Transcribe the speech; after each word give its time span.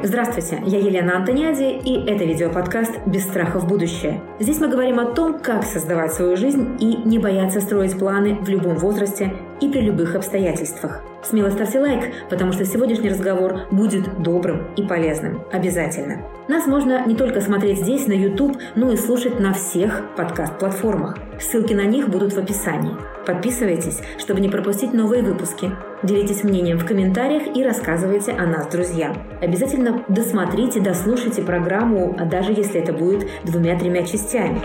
Здравствуйте, 0.00 0.62
я 0.64 0.78
Елена 0.78 1.16
Антониади, 1.16 1.76
и 1.84 2.08
это 2.08 2.24
видеоподкаст 2.24 3.00
«Без 3.06 3.24
страха 3.24 3.58
в 3.58 3.66
будущее». 3.66 4.20
Здесь 4.38 4.60
мы 4.60 4.68
говорим 4.68 5.00
о 5.00 5.06
том, 5.06 5.40
как 5.40 5.64
создавать 5.64 6.12
свою 6.12 6.36
жизнь 6.36 6.76
и 6.78 6.96
не 6.96 7.18
бояться 7.18 7.60
строить 7.60 7.98
планы 7.98 8.36
в 8.36 8.48
любом 8.48 8.76
возрасте 8.76 9.32
и 9.60 9.68
при 9.68 9.80
любых 9.80 10.14
обстоятельствах. 10.14 11.02
Смело 11.22 11.50
ставьте 11.50 11.80
лайк, 11.80 12.12
потому 12.30 12.52
что 12.52 12.64
сегодняшний 12.64 13.10
разговор 13.10 13.62
будет 13.70 14.22
добрым 14.22 14.68
и 14.76 14.82
полезным. 14.82 15.42
Обязательно. 15.52 16.22
Нас 16.48 16.66
можно 16.66 17.06
не 17.06 17.14
только 17.14 17.40
смотреть 17.40 17.80
здесь, 17.80 18.06
на 18.06 18.12
YouTube, 18.12 18.56
но 18.76 18.92
и 18.92 18.96
слушать 18.96 19.40
на 19.40 19.52
всех 19.52 20.02
подкаст-платформах. 20.16 21.18
Ссылки 21.40 21.74
на 21.74 21.84
них 21.84 22.08
будут 22.08 22.32
в 22.32 22.38
описании. 22.38 22.96
Подписывайтесь, 23.26 24.00
чтобы 24.18 24.40
не 24.40 24.48
пропустить 24.48 24.94
новые 24.94 25.22
выпуски. 25.22 25.72
Делитесь 26.02 26.44
мнением 26.44 26.78
в 26.78 26.86
комментариях 26.86 27.54
и 27.54 27.64
рассказывайте 27.64 28.32
о 28.32 28.46
нас 28.46 28.68
друзьям. 28.68 29.16
Обязательно 29.42 30.04
досмотрите, 30.08 30.80
дослушайте 30.80 31.42
программу, 31.42 32.16
даже 32.30 32.52
если 32.52 32.80
это 32.80 32.92
будет 32.92 33.28
двумя-тремя 33.44 34.04
частями. 34.04 34.60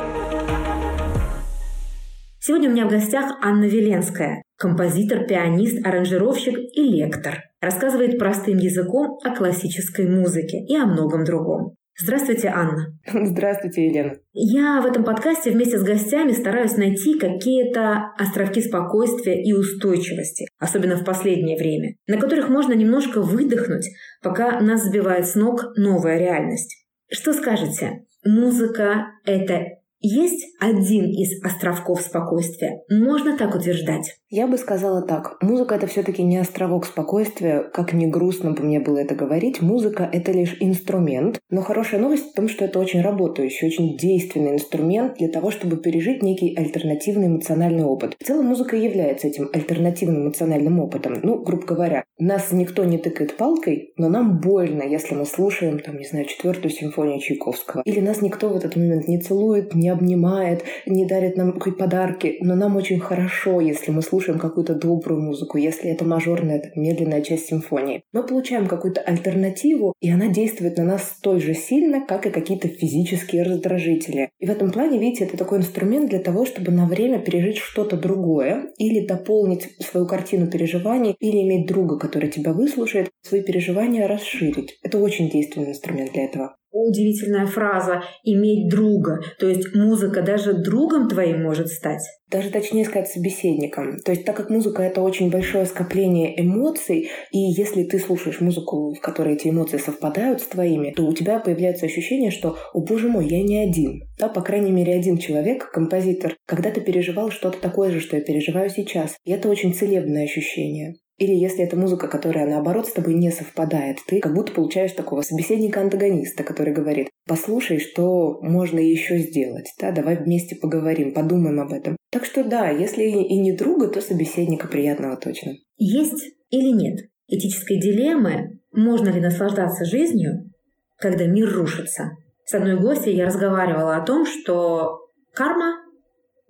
Сегодня 2.39 2.69
у 2.69 2.73
меня 2.73 2.85
в 2.85 2.89
гостях 2.89 3.37
Анна 3.41 3.63
Веленская, 3.63 4.43
композитор, 4.63 5.27
пианист, 5.27 5.85
аранжировщик 5.85 6.57
и 6.57 6.81
лектор. 6.83 7.43
Рассказывает 7.59 8.17
простым 8.17 8.57
языком 8.59 9.19
о 9.21 9.35
классической 9.35 10.07
музыке 10.07 10.57
и 10.57 10.73
о 10.77 10.85
многом 10.85 11.25
другом. 11.25 11.75
Здравствуйте, 11.99 12.47
Анна. 12.47 12.97
Здравствуйте, 13.05 13.85
Елена. 13.85 14.13
Я 14.31 14.81
в 14.81 14.85
этом 14.85 15.03
подкасте 15.03 15.51
вместе 15.51 15.77
с 15.77 15.83
гостями 15.83 16.31
стараюсь 16.31 16.77
найти 16.77 17.19
какие-то 17.19 18.13
островки 18.17 18.61
спокойствия 18.61 19.43
и 19.43 19.51
устойчивости, 19.51 20.47
особенно 20.57 20.95
в 20.95 21.03
последнее 21.03 21.57
время, 21.57 21.95
на 22.07 22.17
которых 22.17 22.47
можно 22.47 22.71
немножко 22.71 23.21
выдохнуть, 23.21 23.89
пока 24.21 24.61
нас 24.61 24.85
сбивает 24.85 25.27
с 25.27 25.35
ног 25.35 25.73
новая 25.75 26.17
реальность. 26.17 26.87
Что 27.11 27.33
скажете? 27.33 28.05
Музыка– 28.23 29.07
это 29.25 29.65
есть 30.03 30.45
один 30.59 31.05
из 31.05 31.41
островков 31.43 32.01
спокойствия. 32.01 32.81
Можно 32.91 33.37
так 33.37 33.55
утверждать? 33.55 34.15
Я 34.29 34.47
бы 34.47 34.57
сказала 34.57 35.01
так. 35.01 35.37
Музыка— 35.41 35.75
это 35.75 35.87
все 35.87 36.03
таки 36.03 36.23
не 36.23 36.37
островок 36.37 36.85
спокойствия, 36.85 37.63
как 37.73 37.93
не 37.93 38.07
грустно 38.07 38.51
бы 38.51 38.63
мне 38.63 38.81
было 38.81 38.97
это 38.97 39.15
говорить. 39.15 39.61
Музыка— 39.61 40.09
это 40.11 40.33
лишь 40.33 40.57
инструмент. 40.59 41.39
Но 41.49 41.61
хорошая 41.61 42.01
новость 42.01 42.31
в 42.31 42.33
том, 42.33 42.49
что 42.49 42.65
это 42.65 42.79
очень 42.79 43.01
работающий, 43.01 43.67
очень 43.67 43.95
действенный 43.95 44.53
инструмент 44.53 45.15
для 45.19 45.29
того, 45.29 45.51
чтобы 45.51 45.77
пережить 45.77 46.21
некий 46.21 46.53
альтернативный 46.53 47.27
эмоциональный 47.27 47.85
опыт. 47.85 48.15
В 48.19 48.25
целом 48.25 48.47
музыка 48.47 48.75
является 48.75 49.27
этим 49.27 49.49
альтернативным 49.53 50.23
эмоциональным 50.23 50.79
опытом. 50.79 51.19
Ну, 51.23 51.41
грубо 51.41 51.65
говоря, 51.65 52.03
нас 52.19 52.51
никто 52.51 52.83
не 52.83 52.97
тыкает 52.97 53.37
палкой, 53.37 53.93
но 53.97 54.09
нам 54.09 54.41
больно, 54.41 54.83
если 54.83 55.15
мы 55.15 55.25
слушаем, 55.25 55.79
там, 55.79 55.97
не 55.97 56.05
знаю, 56.05 56.25
четвертую 56.25 56.71
симфонию 56.71 57.19
Чайковского. 57.21 57.83
Или 57.85 58.01
нас 58.01 58.21
никто 58.21 58.49
в 58.49 58.57
этот 58.57 58.75
момент 58.75 59.07
не 59.07 59.21
целует, 59.21 59.73
не 59.73 59.92
обнимает, 59.93 60.63
не 60.85 61.05
дарит 61.05 61.37
нам 61.37 61.53
какие 61.53 61.73
подарки, 61.73 62.37
но 62.41 62.55
нам 62.55 62.75
очень 62.75 62.99
хорошо, 62.99 63.61
если 63.61 63.91
мы 63.91 64.01
слушаем 64.01 64.39
какую-то 64.39 64.75
добрую 64.75 65.21
музыку, 65.21 65.57
если 65.57 65.89
это 65.89 66.05
мажорная, 66.05 66.59
так, 66.59 66.75
медленная 66.75 67.21
часть 67.21 67.47
симфонии. 67.47 68.03
Мы 68.11 68.23
получаем 68.23 68.67
какую-то 68.67 69.01
альтернативу, 69.01 69.93
и 70.01 70.09
она 70.09 70.27
действует 70.27 70.77
на 70.77 70.83
нас 70.83 71.03
столь 71.17 71.41
же 71.41 71.53
сильно, 71.53 72.05
как 72.05 72.25
и 72.25 72.31
какие-то 72.31 72.67
физические 72.67 73.43
раздражители. 73.43 74.29
И 74.39 74.45
в 74.45 74.49
этом 74.49 74.71
плане, 74.71 74.99
видите, 74.99 75.25
это 75.25 75.37
такой 75.37 75.59
инструмент 75.59 76.09
для 76.09 76.19
того, 76.19 76.45
чтобы 76.45 76.71
на 76.71 76.85
время 76.85 77.19
пережить 77.19 77.57
что-то 77.57 77.97
другое, 77.97 78.71
или 78.77 79.05
дополнить 79.05 79.69
свою 79.79 80.07
картину 80.07 80.47
переживаний, 80.47 81.15
или 81.19 81.41
иметь 81.41 81.67
друга, 81.67 81.97
который 81.97 82.29
тебя 82.29 82.53
выслушает, 82.53 83.09
свои 83.21 83.41
переживания 83.41 84.07
расширить. 84.07 84.77
Это 84.83 84.97
очень 84.97 85.29
действенный 85.29 85.69
инструмент 85.69 86.11
для 86.13 86.25
этого 86.25 86.55
удивительная 86.73 87.45
фраза 87.45 88.03
«иметь 88.23 88.69
друга». 88.69 89.21
То 89.39 89.47
есть 89.47 89.73
музыка 89.75 90.21
даже 90.21 90.53
другом 90.53 91.07
твоим 91.07 91.43
может 91.43 91.67
стать. 91.67 92.01
Даже 92.29 92.49
точнее 92.49 92.85
сказать 92.85 93.09
собеседником. 93.09 93.99
То 93.99 94.11
есть 94.11 94.25
так 94.25 94.35
как 94.35 94.49
музыка— 94.49 94.81
это 94.83 95.01
очень 95.01 95.29
большое 95.29 95.65
скопление 95.65 96.41
эмоций, 96.41 97.09
и 97.31 97.37
если 97.37 97.83
ты 97.83 97.99
слушаешь 97.99 98.41
музыку, 98.41 98.93
в 98.93 98.99
которой 98.99 99.35
эти 99.35 99.49
эмоции 99.49 99.77
совпадают 99.77 100.41
с 100.41 100.47
твоими, 100.47 100.93
то 100.95 101.05
у 101.05 101.13
тебя 101.13 101.39
появляется 101.39 101.85
ощущение, 101.85 102.31
что 102.31 102.57
«О, 102.73 102.81
боже 102.81 103.07
мой, 103.07 103.27
я 103.27 103.43
не 103.43 103.57
один». 103.59 104.03
Да, 104.17 104.29
по 104.29 104.41
крайней 104.41 104.71
мере, 104.71 104.95
один 104.95 105.17
человек, 105.17 105.69
композитор, 105.71 106.35
когда-то 106.47 106.81
переживал 106.81 107.29
что-то 107.29 107.59
такое 107.59 107.91
же, 107.91 107.99
что 107.99 108.17
я 108.17 108.23
переживаю 108.23 108.69
сейчас. 108.69 109.15
И 109.25 109.31
это 109.31 109.49
очень 109.49 109.73
целебное 109.73 110.23
ощущение. 110.23 110.95
Или 111.23 111.35
если 111.35 111.63
это 111.63 111.77
музыка, 111.77 112.09
которая 112.09 112.45
наоборот 112.45 112.85
с 112.85 112.91
тобой 112.91 113.13
не 113.13 113.31
совпадает, 113.31 113.99
ты 114.05 114.19
как 114.19 114.33
будто 114.33 114.51
получаешь 114.51 114.91
такого 114.91 115.21
собеседника-антагониста, 115.21 116.43
который 116.43 116.73
говорит, 116.73 117.07
послушай, 117.25 117.79
что 117.79 118.41
можно 118.41 118.77
еще 118.79 119.19
сделать, 119.19 119.73
да, 119.79 119.93
давай 119.93 120.17
вместе 120.17 120.57
поговорим, 120.57 121.13
подумаем 121.13 121.61
об 121.61 121.71
этом. 121.71 121.95
Так 122.11 122.25
что 122.25 122.43
да, 122.43 122.67
если 122.67 123.03
и 123.03 123.39
не 123.39 123.53
друга, 123.53 123.87
то 123.87 124.01
собеседника 124.01 124.67
приятного 124.67 125.15
точно. 125.15 125.53
Есть 125.77 126.25
или 126.49 126.73
нет 126.75 126.99
этической 127.29 127.79
дилеммы, 127.79 128.59
можно 128.73 129.07
ли 129.07 129.21
наслаждаться 129.21 129.85
жизнью, 129.85 130.51
когда 130.97 131.25
мир 131.25 131.49
рушится. 131.53 132.17
С 132.43 132.53
одной 132.53 132.77
гостьей 132.77 133.15
я 133.15 133.27
разговаривала 133.27 133.95
о 133.95 134.05
том, 134.05 134.25
что 134.25 134.99
карма 135.33 135.82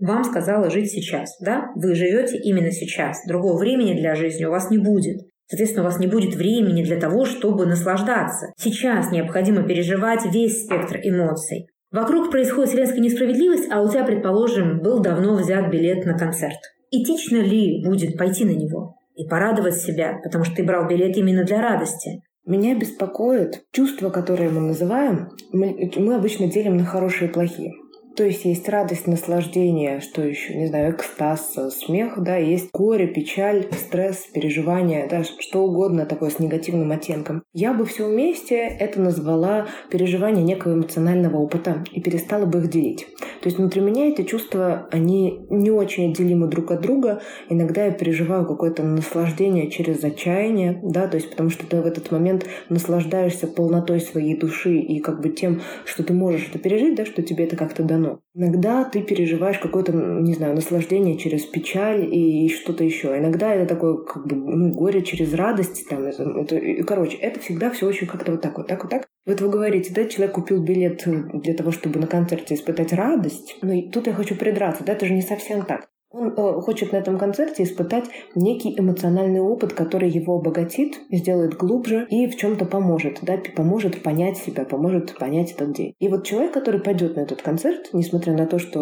вам 0.03 0.23
сказала 0.23 0.69
жить 0.69 0.91
сейчас, 0.91 1.37
да? 1.39 1.71
Вы 1.75 1.95
живете 1.95 2.37
именно 2.37 2.71
сейчас. 2.71 3.25
Другого 3.25 3.57
времени 3.57 3.93
для 3.93 4.15
жизни 4.15 4.45
у 4.45 4.51
вас 4.51 4.69
не 4.69 4.77
будет. 4.77 5.21
Соответственно, 5.47 5.83
у 5.83 5.85
вас 5.85 5.99
не 5.99 6.07
будет 6.07 6.35
времени 6.35 6.83
для 6.83 6.99
того, 6.99 7.25
чтобы 7.25 7.65
наслаждаться. 7.65 8.47
Сейчас 8.57 9.11
необходимо 9.11 9.63
переживать 9.63 10.25
весь 10.25 10.65
спектр 10.65 10.99
эмоций. 11.03 11.67
Вокруг 11.91 12.31
происходит 12.31 12.69
вселенская 12.69 13.01
несправедливость, 13.01 13.71
а 13.71 13.81
у 13.81 13.89
тебя, 13.89 14.03
предположим, 14.03 14.79
был 14.79 14.99
давно 14.99 15.35
взят 15.35 15.69
билет 15.69 16.05
на 16.05 16.17
концерт. 16.17 16.57
Этично 16.91 17.37
ли 17.37 17.83
будет 17.85 18.17
пойти 18.17 18.45
на 18.45 18.51
него 18.51 18.95
и 19.15 19.27
порадовать 19.27 19.77
себя, 19.77 20.19
потому 20.23 20.43
что 20.43 20.55
ты 20.55 20.63
брал 20.63 20.87
билет 20.87 21.15
именно 21.17 21.43
для 21.43 21.61
радости? 21.61 22.23
Меня 22.45 22.77
беспокоит 22.77 23.63
чувства, 23.71 24.09
которые 24.09 24.49
мы 24.49 24.61
называем, 24.61 25.29
мы, 25.51 25.91
мы 25.95 26.15
обычно 26.15 26.47
делим 26.47 26.77
на 26.77 26.83
хорошие 26.83 27.29
и 27.29 27.31
плохие. 27.31 27.73
То 28.15 28.23
есть 28.23 28.45
есть 28.45 28.69
радость, 28.69 29.07
наслаждение, 29.07 29.99
что 29.99 30.21
еще, 30.21 30.53
не 30.53 30.67
знаю, 30.67 30.93
экстаз, 30.93 31.55
смех, 31.71 32.21
да, 32.21 32.37
есть 32.37 32.69
горе, 32.71 33.07
печаль, 33.07 33.65
стресс, 33.71 34.27
переживание, 34.31 35.07
да, 35.09 35.23
что 35.23 35.63
угодно 35.63 36.05
такое 36.05 36.29
с 36.29 36.37
негативным 36.37 36.91
оттенком. 36.91 37.41
Я 37.53 37.73
бы 37.73 37.85
все 37.85 38.07
вместе 38.07 38.55
это 38.57 39.01
назвала 39.01 39.65
переживание 39.89 40.43
некого 40.43 40.73
эмоционального 40.73 41.37
опыта 41.37 41.83
и 41.91 42.01
перестала 42.01 42.45
бы 42.45 42.59
их 42.59 42.69
делить. 42.69 43.07
То 43.41 43.49
есть 43.49 43.57
внутри 43.57 43.81
меня 43.81 44.07
эти 44.07 44.21
чувства, 44.21 44.87
они 44.91 45.47
не 45.49 45.71
очень 45.71 46.11
отделимы 46.11 46.47
друг 46.47 46.69
от 46.69 46.81
друга. 46.81 47.21
Иногда 47.49 47.85
я 47.85 47.91
переживаю 47.91 48.45
какое-то 48.45 48.83
наслаждение 48.83 49.71
через 49.71 50.03
отчаяние, 50.03 50.79
да, 50.83 51.07
то 51.07 51.17
есть 51.17 51.31
потому 51.31 51.49
что 51.49 51.65
ты 51.65 51.81
в 51.81 51.85
этот 51.87 52.11
момент 52.11 52.45
наслаждаешься 52.69 53.47
полнотой 53.47 53.99
своей 54.01 54.37
души 54.37 54.77
и 54.77 54.99
как 54.99 55.19
бы 55.19 55.29
тем, 55.29 55.61
что 55.83 56.03
ты 56.03 56.13
можешь 56.13 56.47
это 56.49 56.59
пережить, 56.59 56.95
да, 56.95 57.05
что 57.05 57.23
тебе 57.23 57.45
это 57.45 57.55
как-то 57.55 57.81
дано 57.83 58.02
оно. 58.03 58.19
Иногда 58.35 58.83
ты 58.83 59.01
переживаешь 59.01 59.59
какое-то, 59.59 59.91
не 59.93 60.33
знаю, 60.33 60.55
наслаждение 60.55 61.17
через 61.17 61.45
печаль 61.45 62.07
и 62.13 62.49
что-то 62.49 62.83
еще. 62.83 63.17
Иногда 63.17 63.53
это 63.53 63.73
такое, 63.73 63.97
как 63.97 64.27
бы, 64.27 64.35
ну, 64.35 64.73
горе 64.73 65.01
через 65.01 65.33
радость. 65.33 65.87
Там, 65.89 66.03
это, 66.03 66.23
это, 66.23 66.83
короче, 66.83 67.17
это 67.17 67.39
всегда 67.39 67.71
все 67.71 67.87
очень 67.87 68.07
как-то 68.07 68.33
вот 68.33 68.41
так 68.41 68.57
вот, 68.57 68.67
так 68.67 68.83
вот 68.83 68.91
так. 68.91 69.07
Вот 69.25 69.39
вы 69.39 69.49
говорите, 69.49 69.93
да, 69.93 70.05
человек 70.05 70.35
купил 70.35 70.61
билет 70.61 71.03
для 71.05 71.53
того, 71.53 71.71
чтобы 71.71 71.99
на 71.99 72.07
концерте 72.07 72.55
испытать 72.55 72.91
радость. 72.91 73.57
Но 73.61 73.73
ну, 73.73 73.89
тут 73.89 74.07
я 74.07 74.13
хочу 74.13 74.35
придраться, 74.35 74.83
да, 74.83 74.93
это 74.93 75.05
же 75.05 75.13
не 75.13 75.21
совсем 75.21 75.63
так. 75.65 75.87
Он 76.13 76.27
э, 76.27 76.61
хочет 76.61 76.91
на 76.91 76.97
этом 76.97 77.17
концерте 77.17 77.63
испытать 77.63 78.05
некий 78.35 78.79
эмоциональный 78.79 79.41
опыт, 79.41 79.73
который 79.73 80.11
его 80.11 80.37
обогатит, 80.37 81.01
сделает 81.09 81.55
глубже 81.55 82.05
и 82.07 82.27
в 82.27 82.37
чем-то 82.37 82.65
поможет, 82.65 83.19
да, 83.23 83.39
поможет 83.55 84.03
понять 84.03 84.37
себя, 84.37 84.63
поможет 84.63 85.17
понять 85.17 85.53
этот 85.53 85.73
день. 85.73 85.95
И 85.99 86.07
вот 86.07 86.23
человек, 86.23 86.53
который 86.53 86.79
пойдет 86.79 87.15
на 87.15 87.21
этот 87.21 87.41
концерт, 87.41 87.89
несмотря 87.93 88.33
на 88.33 88.45
то, 88.45 88.59
что 88.59 88.79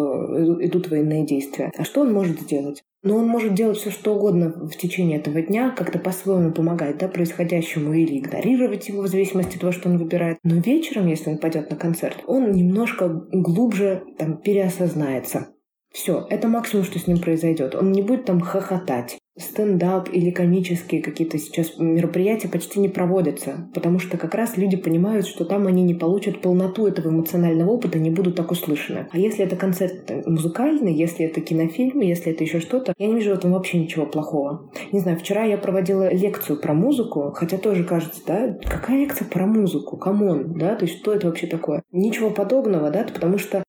идут 0.62 0.90
военные 0.90 1.24
действия, 1.24 1.72
а 1.76 1.84
что 1.84 2.02
он 2.02 2.12
может 2.12 2.38
сделать? 2.38 2.82
Но 3.02 3.16
он 3.16 3.26
может 3.26 3.54
делать 3.54 3.78
все, 3.78 3.90
что 3.90 4.14
угодно 4.14 4.50
в 4.50 4.76
течение 4.76 5.18
этого 5.18 5.40
дня, 5.40 5.70
как-то 5.70 5.98
по-своему 5.98 6.52
помогать 6.52 6.98
да, 6.98 7.08
происходящему 7.08 7.94
или 7.94 8.18
игнорировать 8.18 8.88
его 8.88 9.02
в 9.02 9.08
зависимости 9.08 9.54
от 9.54 9.60
того, 9.62 9.72
что 9.72 9.88
он 9.88 9.96
выбирает. 9.96 10.38
Но 10.44 10.56
вечером, 10.56 11.08
если 11.08 11.30
он 11.30 11.38
пойдет 11.38 11.70
на 11.70 11.76
концерт, 11.76 12.18
он 12.26 12.52
немножко 12.52 13.08
глубже 13.32 14.04
там, 14.18 14.36
переосознается. 14.36 15.48
Все, 15.92 16.26
это 16.30 16.48
максимум, 16.48 16.84
что 16.84 16.98
с 16.98 17.06
ним 17.06 17.18
произойдет. 17.18 17.74
Он 17.74 17.92
не 17.92 18.02
будет 18.02 18.24
там 18.24 18.40
хохотать, 18.40 19.18
стендап 19.38 20.08
или 20.12 20.30
комические 20.30 21.02
какие-то 21.02 21.38
сейчас 21.38 21.78
мероприятия 21.78 22.48
почти 22.48 22.80
не 22.80 22.88
проводятся, 22.88 23.70
потому 23.74 23.98
что 23.98 24.18
как 24.18 24.34
раз 24.34 24.56
люди 24.56 24.76
понимают, 24.76 25.26
что 25.26 25.44
там 25.44 25.66
они 25.66 25.82
не 25.82 25.94
получат 25.94 26.40
полноту 26.40 26.86
этого 26.86 27.08
эмоционального 27.08 27.70
опыта, 27.70 27.98
не 27.98 28.10
будут 28.10 28.36
так 28.36 28.50
услышаны. 28.50 29.08
А 29.10 29.18
если 29.18 29.44
это 29.44 29.56
концерт 29.56 30.10
музыкальный, 30.26 30.94
если 30.94 31.26
это 31.26 31.40
кинофильм, 31.40 32.00
если 32.00 32.32
это 32.32 32.44
еще 32.44 32.60
что-то, 32.60 32.92
я 32.98 33.06
не 33.06 33.14
вижу 33.14 33.30
в 33.30 33.38
этом 33.38 33.52
вообще 33.52 33.78
ничего 33.78 34.06
плохого. 34.06 34.70
Не 34.92 35.00
знаю, 35.00 35.18
вчера 35.18 35.44
я 35.44 35.56
проводила 35.56 36.12
лекцию 36.12 36.60
про 36.60 36.74
музыку, 36.74 37.32
хотя 37.34 37.56
тоже 37.56 37.84
кажется, 37.84 38.20
да, 38.26 38.58
какая 38.64 38.98
лекция 38.98 39.26
про 39.26 39.46
музыку, 39.46 39.96
come 39.96 40.29
on, 40.29 40.54
да, 40.58 40.74
то 40.74 40.84
есть 40.84 40.98
что 40.98 41.14
это 41.14 41.28
вообще 41.28 41.46
такое? 41.46 41.82
Ничего 41.90 42.30
подобного, 42.30 42.90
да, 42.90 43.04
потому 43.04 43.38
что 43.38 43.62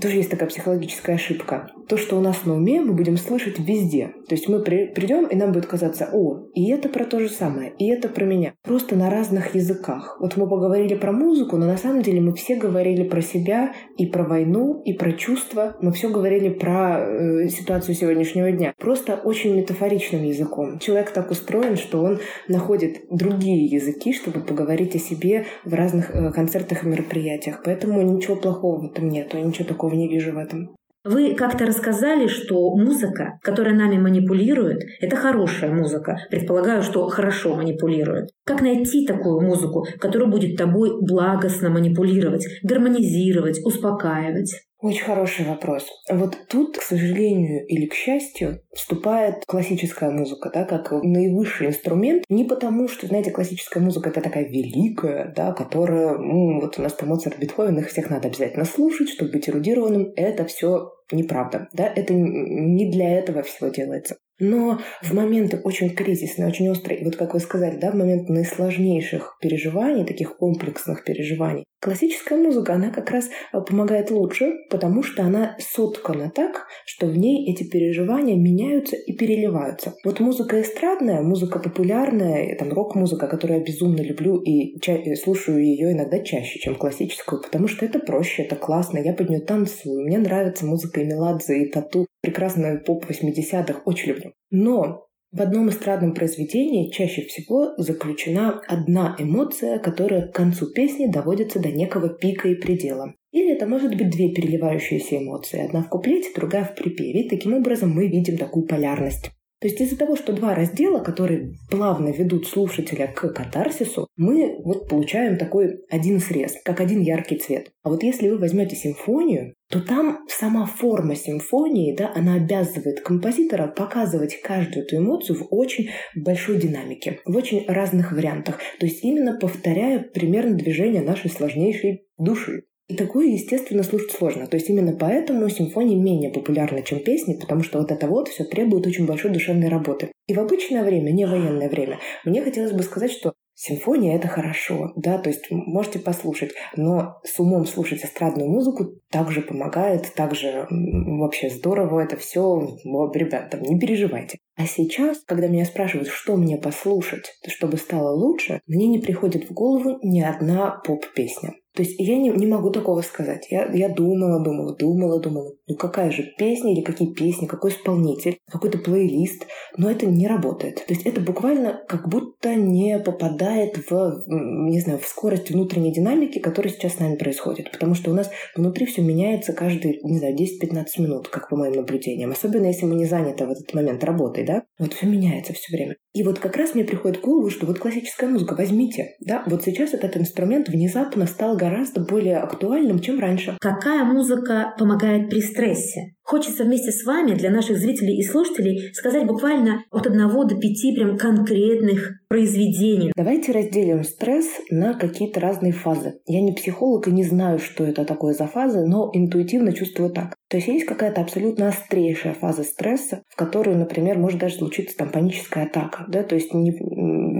тоже 0.00 0.16
есть 0.16 0.30
такая 0.30 0.48
психологическая 0.48 1.16
ошибка. 1.16 1.70
То, 1.88 1.96
что 1.96 2.16
у 2.16 2.20
нас 2.20 2.44
на 2.44 2.54
уме, 2.54 2.80
мы 2.80 2.92
будем 2.92 3.16
слышать 3.16 3.58
везде. 3.58 4.12
То 4.28 4.34
есть 4.34 4.48
мы 4.48 4.60
при, 4.60 4.86
придем, 4.86 5.26
и 5.26 5.36
нам 5.36 5.52
будет 5.52 5.66
казаться, 5.66 6.08
о, 6.12 6.48
и 6.54 6.70
это 6.70 6.88
про 6.88 7.04
то 7.04 7.18
же 7.18 7.28
самое, 7.28 7.72
и 7.78 7.88
это 7.88 8.08
про 8.08 8.24
меня. 8.24 8.54
Просто 8.62 8.96
на 8.96 9.10
разных 9.10 9.54
языках. 9.54 10.18
Вот 10.20 10.36
мы 10.36 10.48
поговорили 10.48 10.94
про 10.94 11.12
музыку, 11.12 11.56
но 11.56 11.66
на 11.66 11.76
самом 11.76 12.02
деле 12.02 12.20
мы 12.20 12.34
все 12.34 12.56
говорили 12.56 13.04
про 13.04 13.22
себя 13.22 13.72
и 13.96 14.06
про 14.06 14.24
войну, 14.24 14.82
и 14.84 14.92
про 14.92 15.12
чувства. 15.12 15.76
Мы 15.80 15.92
все 15.92 16.10
говорили 16.10 16.50
про 16.50 17.00
э, 17.00 17.48
ситуацию 17.48 17.94
сегодняшнего 17.94 18.50
дня. 18.52 18.74
Просто 18.78 19.16
очень 19.16 19.56
метафоричным 19.56 20.24
языком. 20.24 20.78
Человек 20.78 21.10
так 21.10 21.30
устроен, 21.30 21.76
что 21.76 22.02
он 22.02 22.20
находит 22.48 23.02
другие 23.10 23.66
языки, 23.66 24.12
чтобы 24.12 24.40
поговорить 24.40 24.94
о 24.94 24.98
себе 24.98 25.46
в 25.64 25.74
разных 25.74 26.14
э, 26.14 26.32
концертах 26.32 26.84
и 26.84 26.88
мероприятиях. 26.88 27.62
Поэтому 27.64 28.02
ничего 28.02 28.36
плохого 28.36 28.80
в 28.80 28.84
этом 28.90 29.08
нет. 29.08 29.34
Ничего 29.48 29.66
такого 29.66 29.94
не 29.94 30.08
вижу 30.08 30.32
в 30.32 30.38
этом. 30.38 30.76
Вы 31.04 31.34
как-то 31.34 31.64
рассказали, 31.64 32.26
что 32.26 32.76
музыка, 32.76 33.38
которая 33.42 33.74
нами 33.74 33.96
манипулирует, 33.96 34.82
это 35.00 35.16
хорошая 35.16 35.72
музыка. 35.72 36.18
Предполагаю, 36.28 36.82
что 36.82 37.08
хорошо 37.08 37.54
манипулирует. 37.54 38.28
Как 38.44 38.60
найти 38.60 39.06
такую 39.06 39.40
музыку, 39.40 39.86
которая 40.00 40.28
будет 40.28 40.56
тобой 40.56 40.90
благостно 41.00 41.70
манипулировать, 41.70 42.46
гармонизировать, 42.62 43.64
успокаивать? 43.64 44.67
Очень 44.80 45.04
хороший 45.04 45.44
вопрос. 45.44 45.88
Вот 46.08 46.36
тут, 46.48 46.78
к 46.78 46.82
сожалению 46.82 47.66
или 47.66 47.86
к 47.86 47.94
счастью, 47.94 48.60
вступает 48.72 49.44
классическая 49.44 50.10
музыка, 50.10 50.52
да, 50.54 50.64
как 50.64 50.92
наивысший 50.92 51.66
инструмент. 51.66 52.22
Не 52.28 52.44
потому, 52.44 52.86
что, 52.86 53.08
знаете, 53.08 53.32
классическая 53.32 53.80
музыка 53.80 54.10
это 54.10 54.20
такая 54.20 54.44
великая, 54.44 55.32
да, 55.34 55.52
которая, 55.52 56.16
ну, 56.18 56.60
вот 56.60 56.78
у 56.78 56.82
нас 56.82 56.94
там 56.94 57.08
Моцарт, 57.08 57.40
Бетховен, 57.40 57.78
их 57.78 57.88
всех 57.88 58.08
надо 58.08 58.28
обязательно 58.28 58.64
слушать, 58.64 59.08
чтобы 59.08 59.32
быть 59.32 59.48
эрудированным. 59.48 60.12
Это 60.14 60.44
все 60.44 60.92
неправда, 61.10 61.68
да, 61.72 61.92
это 61.92 62.12
не 62.14 62.88
для 62.88 63.18
этого 63.18 63.42
всего 63.42 63.70
делается. 63.70 64.16
Но 64.38 64.78
в 65.02 65.12
моменты 65.12 65.60
очень 65.64 65.90
кризисные, 65.90 66.46
очень 66.46 66.68
острые, 66.68 67.02
вот 67.04 67.16
как 67.16 67.34
вы 67.34 67.40
сказали, 67.40 67.76
да, 67.76 67.90
в 67.90 67.96
момент 67.96 68.28
наисложнейших 68.28 69.38
переживаний, 69.40 70.04
таких 70.04 70.36
комплексных 70.36 71.02
переживаний, 71.02 71.64
классическая 71.80 72.36
музыка, 72.36 72.74
она 72.74 72.90
как 72.90 73.10
раз 73.10 73.28
э, 73.52 73.60
помогает 73.60 74.10
лучше, 74.10 74.52
потому 74.70 75.02
что 75.02 75.22
она 75.22 75.56
соткана 75.58 76.30
так, 76.30 76.66
что 76.86 77.06
в 77.06 77.16
ней 77.16 77.50
эти 77.50 77.68
переживания 77.68 78.36
меняются 78.36 78.96
и 78.96 79.16
переливаются. 79.16 79.94
Вот 80.04 80.20
музыка 80.20 80.60
эстрадная, 80.60 81.22
музыка 81.22 81.58
популярная, 81.58 82.56
там 82.56 82.72
рок-музыка, 82.72 83.28
которую 83.28 83.60
я 83.60 83.64
безумно 83.64 84.00
люблю 84.00 84.40
и 84.40 84.78
ча- 84.80 84.98
э, 84.98 85.14
слушаю 85.16 85.64
ее 85.64 85.92
иногда 85.92 86.18
чаще, 86.20 86.58
чем 86.58 86.74
классическую, 86.74 87.42
потому 87.42 87.68
что 87.68 87.84
это 87.84 87.98
проще, 87.98 88.42
это 88.42 88.56
классно, 88.56 88.98
я 88.98 89.12
под 89.12 89.28
нее 89.30 89.40
танцую, 89.40 90.04
мне 90.04 90.18
нравится 90.18 90.66
музыка 90.66 91.00
и 91.00 91.04
Меладзе, 91.04 91.62
и 91.62 91.70
Тату, 91.70 92.06
прекрасный 92.20 92.78
поп 92.78 93.04
80-х, 93.08 93.82
очень 93.84 94.08
люблю. 94.10 94.32
Но 94.50 95.07
в 95.30 95.42
одном 95.42 95.68
эстрадном 95.68 96.14
произведении 96.14 96.90
чаще 96.90 97.22
всего 97.22 97.74
заключена 97.76 98.62
одна 98.66 99.14
эмоция, 99.18 99.78
которая 99.78 100.26
к 100.26 100.34
концу 100.34 100.72
песни 100.72 101.06
доводится 101.06 101.60
до 101.60 101.70
некого 101.70 102.08
пика 102.08 102.48
и 102.48 102.54
предела. 102.54 103.14
Или 103.30 103.52
это 103.52 103.66
может 103.66 103.94
быть 103.94 104.10
две 104.10 104.30
переливающиеся 104.30 105.18
эмоции, 105.18 105.66
одна 105.66 105.82
в 105.82 105.88
куплете, 105.88 106.30
другая 106.34 106.64
в 106.64 106.74
припеве. 106.74 107.24
И 107.24 107.28
таким 107.28 107.54
образом 107.54 107.90
мы 107.90 108.08
видим 108.08 108.38
такую 108.38 108.66
полярность. 108.66 109.30
То 109.60 109.66
есть 109.66 109.80
из-за 109.80 109.96
того, 109.96 110.14
что 110.14 110.32
два 110.32 110.54
раздела, 110.54 111.00
которые 111.00 111.54
плавно 111.68 112.10
ведут 112.10 112.46
слушателя 112.46 113.08
к 113.08 113.28
катарсису, 113.32 114.06
мы 114.16 114.56
вот 114.62 114.88
получаем 114.88 115.36
такой 115.36 115.80
один 115.90 116.20
срез, 116.20 116.54
как 116.64 116.80
один 116.80 117.00
яркий 117.00 117.38
цвет. 117.38 117.72
А 117.82 117.90
вот 117.90 118.04
если 118.04 118.28
вы 118.28 118.38
возьмете 118.38 118.76
симфонию, 118.76 119.54
то 119.68 119.80
там 119.80 120.20
сама 120.28 120.64
форма 120.64 121.16
симфонии, 121.16 121.94
да, 121.96 122.12
она 122.14 122.34
обязывает 122.34 123.00
композитора 123.00 123.66
показывать 123.66 124.40
каждую 124.40 124.84
эту 124.84 124.98
эмоцию 124.98 125.38
в 125.38 125.48
очень 125.50 125.90
большой 126.14 126.58
динамике, 126.58 127.18
в 127.24 127.36
очень 127.36 127.66
разных 127.66 128.12
вариантах. 128.12 128.58
То 128.78 128.86
есть 128.86 129.02
именно 129.02 129.38
повторяя 129.38 129.98
примерно 129.98 130.54
движение 130.56 131.02
нашей 131.02 131.30
сложнейшей 131.30 132.06
души. 132.16 132.62
И 132.88 132.96
такое, 132.96 133.26
естественно, 133.26 133.82
слушать 133.82 134.12
сложно. 134.12 134.46
То 134.46 134.56
есть 134.56 134.70
именно 134.70 134.96
поэтому 134.96 135.48
симфонии 135.50 135.94
менее 135.94 136.30
популярны, 136.30 136.82
чем 136.82 137.00
песни, 137.00 137.38
потому 137.38 137.62
что 137.62 137.78
вот 137.78 137.92
это 137.92 138.06
вот 138.06 138.28
все 138.28 138.44
требует 138.44 138.86
очень 138.86 139.06
большой 139.06 139.30
душевной 139.30 139.68
работы. 139.68 140.10
И 140.26 140.34
в 140.34 140.40
обычное 140.40 140.82
время, 140.82 141.10
не 141.10 141.26
военное 141.26 141.68
время, 141.68 141.98
мне 142.24 142.42
хотелось 142.42 142.72
бы 142.72 142.82
сказать, 142.82 143.12
что 143.12 143.34
Симфония— 143.60 144.14
это 144.16 144.28
хорошо, 144.28 144.92
да, 144.94 145.18
то 145.18 145.30
есть 145.30 145.50
можете 145.50 145.98
послушать, 145.98 146.52
но 146.76 147.18
с 147.24 147.40
умом 147.40 147.66
слушать 147.66 148.04
эстрадную 148.04 148.48
музыку 148.48 149.00
также 149.10 149.42
помогает, 149.42 150.14
также 150.14 150.68
вообще 150.70 151.50
здорово 151.50 151.98
это 151.98 152.16
все. 152.16 152.78
Ребят, 152.84 153.50
там, 153.50 153.62
не 153.62 153.76
переживайте. 153.76 154.38
А 154.54 154.64
сейчас, 154.64 155.24
когда 155.26 155.48
меня 155.48 155.64
спрашивают, 155.64 156.06
что 156.06 156.36
мне 156.36 156.56
послушать, 156.56 157.32
чтобы 157.48 157.78
стало 157.78 158.14
лучше, 158.14 158.60
мне 158.68 158.86
не 158.86 159.00
приходит 159.00 159.50
в 159.50 159.52
голову 159.52 159.98
ни 160.04 160.20
одна 160.20 160.80
поп-песня. 160.86 161.54
То 161.78 161.84
есть 161.84 161.94
я 162.00 162.16
не, 162.16 162.30
не 162.30 162.46
могу 162.48 162.70
такого 162.70 163.02
сказать. 163.02 163.46
Я, 163.50 163.70
я 163.72 163.88
думала, 163.88 164.42
думала, 164.42 164.74
думала, 164.74 165.20
думала. 165.20 165.52
Ну 165.68 165.76
какая 165.76 166.10
же 166.10 166.24
песня 166.36 166.72
или 166.72 166.80
какие 166.80 167.12
песни, 167.14 167.46
какой 167.46 167.70
исполнитель, 167.70 168.38
какой-то 168.50 168.78
плейлист. 168.78 169.46
Но 169.76 169.88
это 169.88 170.04
не 170.04 170.26
работает. 170.26 170.84
То 170.84 170.92
есть 170.92 171.06
это 171.06 171.20
буквально 171.20 171.80
как 171.86 172.08
будто 172.08 172.56
не 172.56 172.98
попадает 172.98 173.88
в, 173.88 174.24
не 174.26 174.80
знаю, 174.80 174.98
в 174.98 175.06
скорость 175.06 175.50
внутренней 175.50 175.92
динамики, 175.92 176.40
которая 176.40 176.72
сейчас 176.72 176.94
с 176.94 176.98
нами 176.98 177.14
происходит. 177.14 177.70
Потому 177.70 177.94
что 177.94 178.10
у 178.10 178.14
нас 178.14 178.28
внутри 178.56 178.86
все 178.86 179.00
меняется 179.00 179.52
каждые, 179.52 180.00
не 180.02 180.18
знаю, 180.18 180.34
10-15 180.34 180.84
минут, 180.98 181.28
как 181.28 181.48
по 181.48 181.54
моим 181.54 181.74
наблюдениям. 181.74 182.32
Особенно 182.32 182.66
если 182.66 182.86
мы 182.86 182.96
не 182.96 183.06
заняты 183.06 183.46
в 183.46 183.50
этот 183.50 183.72
момент 183.72 184.02
работой, 184.02 184.44
да? 184.44 184.64
Вот 184.80 184.94
все 184.94 185.06
меняется 185.06 185.52
все 185.52 185.76
время. 185.76 185.94
И 186.12 186.24
вот 186.24 186.40
как 186.40 186.56
раз 186.56 186.74
мне 186.74 186.82
приходит 186.82 187.18
в 187.18 187.20
голову, 187.20 187.50
что 187.50 187.66
вот 187.66 187.78
классическая 187.78 188.26
музыка, 188.26 188.56
возьмите, 188.56 189.14
да, 189.20 189.44
вот 189.46 189.62
сейчас 189.62 189.94
этот 189.94 190.16
инструмент 190.16 190.68
внезапно 190.68 191.26
стал 191.26 191.56
гораздо 191.56 191.67
более 192.00 192.38
актуальным, 192.38 192.98
чем 193.00 193.18
раньше. 193.18 193.56
Какая 193.60 194.04
музыка 194.04 194.74
помогает 194.78 195.30
при 195.30 195.40
стрессе? 195.40 196.14
Хочется 196.28 196.64
вместе 196.64 196.92
с 196.92 197.06
вами 197.06 197.32
для 197.32 197.50
наших 197.50 197.78
зрителей 197.78 198.18
и 198.18 198.22
слушателей 198.22 198.92
сказать 198.92 199.26
буквально 199.26 199.82
от 199.90 200.06
одного 200.06 200.44
до 200.44 200.56
пяти 200.56 200.94
прям 200.94 201.16
конкретных 201.16 202.20
произведений. 202.28 203.12
Давайте 203.16 203.52
разделим 203.52 204.04
стресс 204.04 204.46
на 204.70 204.92
какие-то 204.92 205.40
разные 205.40 205.72
фазы. 205.72 206.20
Я 206.26 206.42
не 206.42 206.52
психолог 206.52 207.08
и 207.08 207.12
не 207.12 207.24
знаю, 207.24 207.58
что 207.58 207.82
это 207.84 208.04
такое 208.04 208.34
за 208.34 208.46
фазы, 208.46 208.84
но 208.84 209.10
интуитивно 209.14 209.72
чувствую 209.72 210.10
так. 210.10 210.34
То 210.50 210.58
есть 210.58 210.68
есть 210.68 210.84
какая-то 210.84 211.22
абсолютно 211.22 211.68
острейшая 211.68 212.34
фаза 212.34 212.62
стресса, 212.62 213.22
в 213.28 213.36
которую, 213.36 213.78
например, 213.78 214.18
может 214.18 214.38
даже 214.38 214.56
случиться 214.56 214.98
там 214.98 215.10
паническая 215.10 215.64
атака, 215.64 216.04
да, 216.08 216.22
то 216.22 216.34
есть 216.34 216.52
не, 216.52 216.72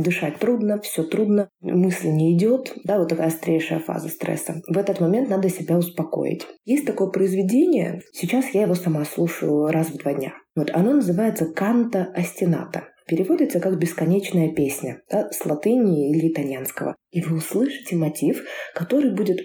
дышать 0.03 0.39
трудно, 0.39 0.81
все 0.81 1.03
трудно, 1.03 1.49
мысль 1.61 2.09
не 2.09 2.37
идет, 2.37 2.73
да, 2.85 2.99
вот 2.99 3.09
такая 3.09 3.29
острейшая 3.29 3.81
фаза 3.81 4.09
стресса. 4.09 4.61
В 4.69 4.79
этот 4.79 5.01
момент 5.01 5.29
надо 5.29 5.49
себя 5.49 5.77
успокоить. 5.79 6.47
Есть 6.65 6.87
такое 6.87 7.09
произведение, 7.09 8.01
сейчас 8.13 8.47
я 8.55 8.63
его 8.63 8.75
сама 8.75 9.05
слушаю 9.05 9.67
раз 9.67 9.89
в 9.89 9.99
два 9.99 10.15
дня. 10.15 10.35
Вот 10.57 10.71
оно 10.73 10.95
называется 10.95 11.47
«Канта 11.47 12.09
Астената» 12.15 12.89
переводится 13.09 13.59
как 13.59 13.79
«бесконечная 13.79 14.53
песня» 14.53 15.03
да, 15.11 15.31
с 15.31 15.45
латыни 15.45 16.11
или 16.11 16.31
итальянского. 16.31 16.95
И 17.11 17.23
вы 17.23 17.39
услышите 17.39 17.97
мотив, 17.97 18.45
который 18.75 19.15
будет 19.15 19.41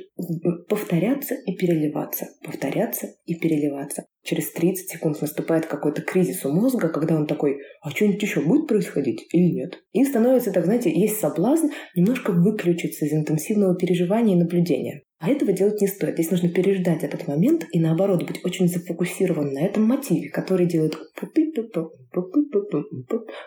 повторяться 0.68 1.36
и 1.36 1.56
переливаться, 1.56 2.28
повторяться 2.44 3.08
и 3.26 3.36
переливаться. 3.36 4.06
Через 4.24 4.52
30 4.52 4.90
секунд 4.90 5.22
наступает 5.22 5.66
какой-то 5.66 6.02
кризис 6.02 6.46
у 6.46 6.52
мозга, 6.52 6.90
когда 6.90 7.16
он 7.16 7.26
такой, 7.26 7.58
а 7.82 7.90
что-нибудь 7.90 8.22
еще 8.22 8.42
будет 8.42 8.68
происходить 8.68 9.26
или 9.32 9.52
нет? 9.52 9.80
И 9.94 10.04
становится 10.04 10.52
так, 10.52 10.66
знаете, 10.66 10.92
есть 10.92 11.20
соблазн 11.20 11.68
немножко 11.96 12.32
выключиться 12.32 13.06
из 13.06 13.14
интенсивного 13.14 13.76
переживания 13.76 14.36
и 14.36 14.40
наблюдения. 14.40 15.04
А 15.24 15.30
этого 15.30 15.54
делать 15.54 15.80
не 15.80 15.88
стоит. 15.88 16.16
Здесь 16.16 16.32
нужно 16.32 16.50
переждать 16.50 17.02
этот 17.02 17.30
момент 17.30 17.66
и 17.72 17.80
наоборот 17.80 18.28
быть 18.28 18.44
очень 18.44 18.68
зафокусирован 18.68 19.54
на 19.54 19.60
этом 19.60 19.84
мотиве, 19.86 20.30
который 20.30 20.66
делает 20.66 20.98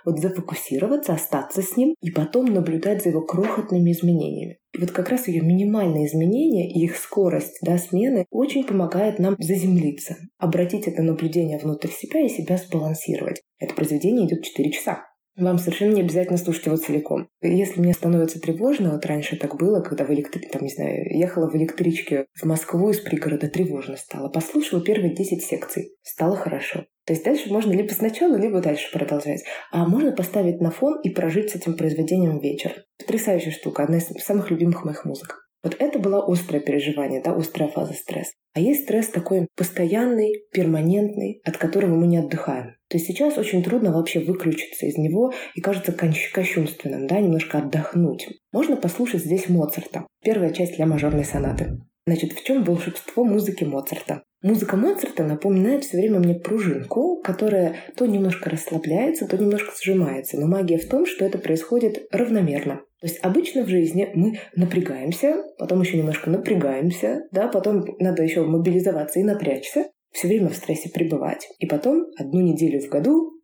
вот 0.07 0.19
зафокусироваться, 0.19 1.13
остаться 1.13 1.61
с 1.61 1.77
ним 1.77 1.95
и 2.01 2.11
потом 2.11 2.47
наблюдать 2.47 3.03
за 3.03 3.11
его 3.11 3.21
крохотными 3.21 3.93
изменениями. 3.93 4.57
И 4.73 4.79
вот 4.79 4.91
как 4.93 5.11
раз 5.11 5.29
ее 5.29 5.43
минимальные 5.43 6.07
изменения 6.07 6.67
и 6.73 6.83
их 6.83 6.97
скорость 6.97 7.59
да, 7.61 7.77
смены 7.77 8.25
очень 8.31 8.65
помогает 8.65 9.19
нам 9.19 9.37
заземлиться, 9.39 10.17
обратить 10.39 10.89
это 10.89 11.03
наблюдение 11.03 11.59
внутрь 11.59 11.91
себя 11.91 12.25
и 12.25 12.31
себя 12.31 12.57
сбалансировать. 12.57 13.43
Это 13.59 13.75
произведение 13.75 14.27
идет 14.27 14.45
4 14.45 14.71
часа. 14.71 15.05
Вам 15.37 15.59
совершенно 15.59 15.95
не 15.95 16.01
обязательно 16.01 16.39
слушать 16.39 16.67
его 16.67 16.77
целиком. 16.77 17.29
Если 17.43 17.81
мне 17.81 17.93
становится 17.93 18.41
тревожно, 18.41 18.93
вот 18.93 19.05
раньше 19.05 19.37
так 19.37 19.57
было, 19.57 19.81
когда 19.81 20.05
в 20.05 20.11
электри... 20.11 20.47
там, 20.47 20.63
не 20.63 20.71
знаю, 20.71 21.15
ехала 21.15 21.51
в 21.51 21.55
электричке 21.57 22.27
в 22.33 22.45
Москву 22.45 22.91
из 22.91 23.01
пригорода, 23.01 23.49
тревожно 23.49 23.97
стало. 23.97 24.29
Послушала 24.31 24.83
первые 24.83 25.15
10 25.15 25.43
секций. 25.43 25.91
Стало 26.03 26.37
хорошо. 26.37 26.87
То 27.05 27.13
есть 27.13 27.25
дальше 27.25 27.53
можно 27.53 27.73
либо 27.73 27.93
сначала, 27.93 28.37
либо 28.37 28.61
дальше 28.61 28.91
продолжать. 28.93 29.45
А 29.71 29.87
можно 29.87 30.11
поставить 30.11 30.61
на 30.61 30.71
фон 30.71 31.01
и 31.03 31.11
прожить 31.11 31.51
с 31.51 31.55
этим 31.55 31.77
произведением 31.77 32.41
вечер. 32.41 32.85
Потрясающая 32.99 33.53
штука, 33.53 33.85
одна 33.85 33.99
из 33.99 34.07
самых 34.25 34.51
любимых 34.51 34.85
моих 34.85 35.05
музык. 35.05 35.46
Вот 35.67 35.75
это 35.81 35.99
было 35.99 36.25
острое 36.25 36.61
переживание, 36.61 37.21
да, 37.21 37.35
острая 37.35 37.69
фаза 37.69 37.93
стресса. 37.93 38.31
А 38.55 38.61
есть 38.61 38.85
стресс 38.85 39.09
такой 39.09 39.49
постоянный, 39.57 40.45
перманентный, 40.53 41.41
от 41.43 41.57
которого 41.57 41.97
мы 41.97 42.07
не 42.07 42.19
отдыхаем. 42.19 42.77
То 42.89 42.99
есть 42.99 43.09
сейчас 43.09 43.37
очень 43.37 43.65
трудно 43.65 43.93
вообще 43.93 44.21
выключиться 44.21 44.87
из 44.87 44.97
него 44.97 45.33
и 45.57 45.61
кажется 45.61 45.93
кощунственным, 45.93 47.09
да, 47.09 47.19
немножко 47.19 47.59
отдохнуть. 47.59 48.29
Можно 48.53 48.77
послушать 48.77 49.23
здесь 49.23 49.49
Моцарта. 49.49 50.07
Первая 50.23 50.53
часть 50.53 50.77
для 50.77 50.87
мажорной 50.87 51.25
сонаты. 51.25 51.81
Значит, 52.07 52.35
в 52.35 52.45
чем 52.45 52.63
волшебство 52.63 53.25
музыки 53.25 53.65
Моцарта? 53.65 54.23
Музыка 54.43 54.77
Моцарта 54.77 55.25
напоминает 55.25 55.83
все 55.83 55.97
время 55.97 56.21
мне 56.21 56.37
пружинку, 56.37 57.21
которая 57.25 57.75
то 57.97 58.07
немножко 58.07 58.51
расслабляется, 58.51 59.27
то 59.27 59.37
немножко 59.37 59.73
сжимается. 59.77 60.39
Но 60.39 60.47
магия 60.47 60.79
в 60.79 60.89
том, 60.89 61.07
что 61.07 61.25
это 61.25 61.39
происходит 61.39 62.07
равномерно. 62.13 62.83
То 63.07 63.11
есть 63.13 63.23
обычно 63.23 63.63
в 63.63 63.69
жизни 63.69 64.11
мы 64.15 64.41
напрягаемся, 64.57 65.45
потом 65.59 65.81
еще 65.81 65.97
немножко 65.97 66.29
напрягаемся, 66.29 67.29
да, 67.31 67.47
потом 67.47 67.85
надо 68.01 68.25
еще 68.25 68.43
мобилизоваться 68.43 69.21
и 69.21 69.23
напрячься, 69.23 69.85
все 70.11 70.27
время 70.27 70.49
в 70.49 70.57
стрессе 70.57 70.91
пребывать. 70.91 71.47
И 71.61 71.67
потом 71.67 72.07
одну 72.19 72.41
неделю 72.41 72.81
в 72.81 72.89
году 72.89 73.36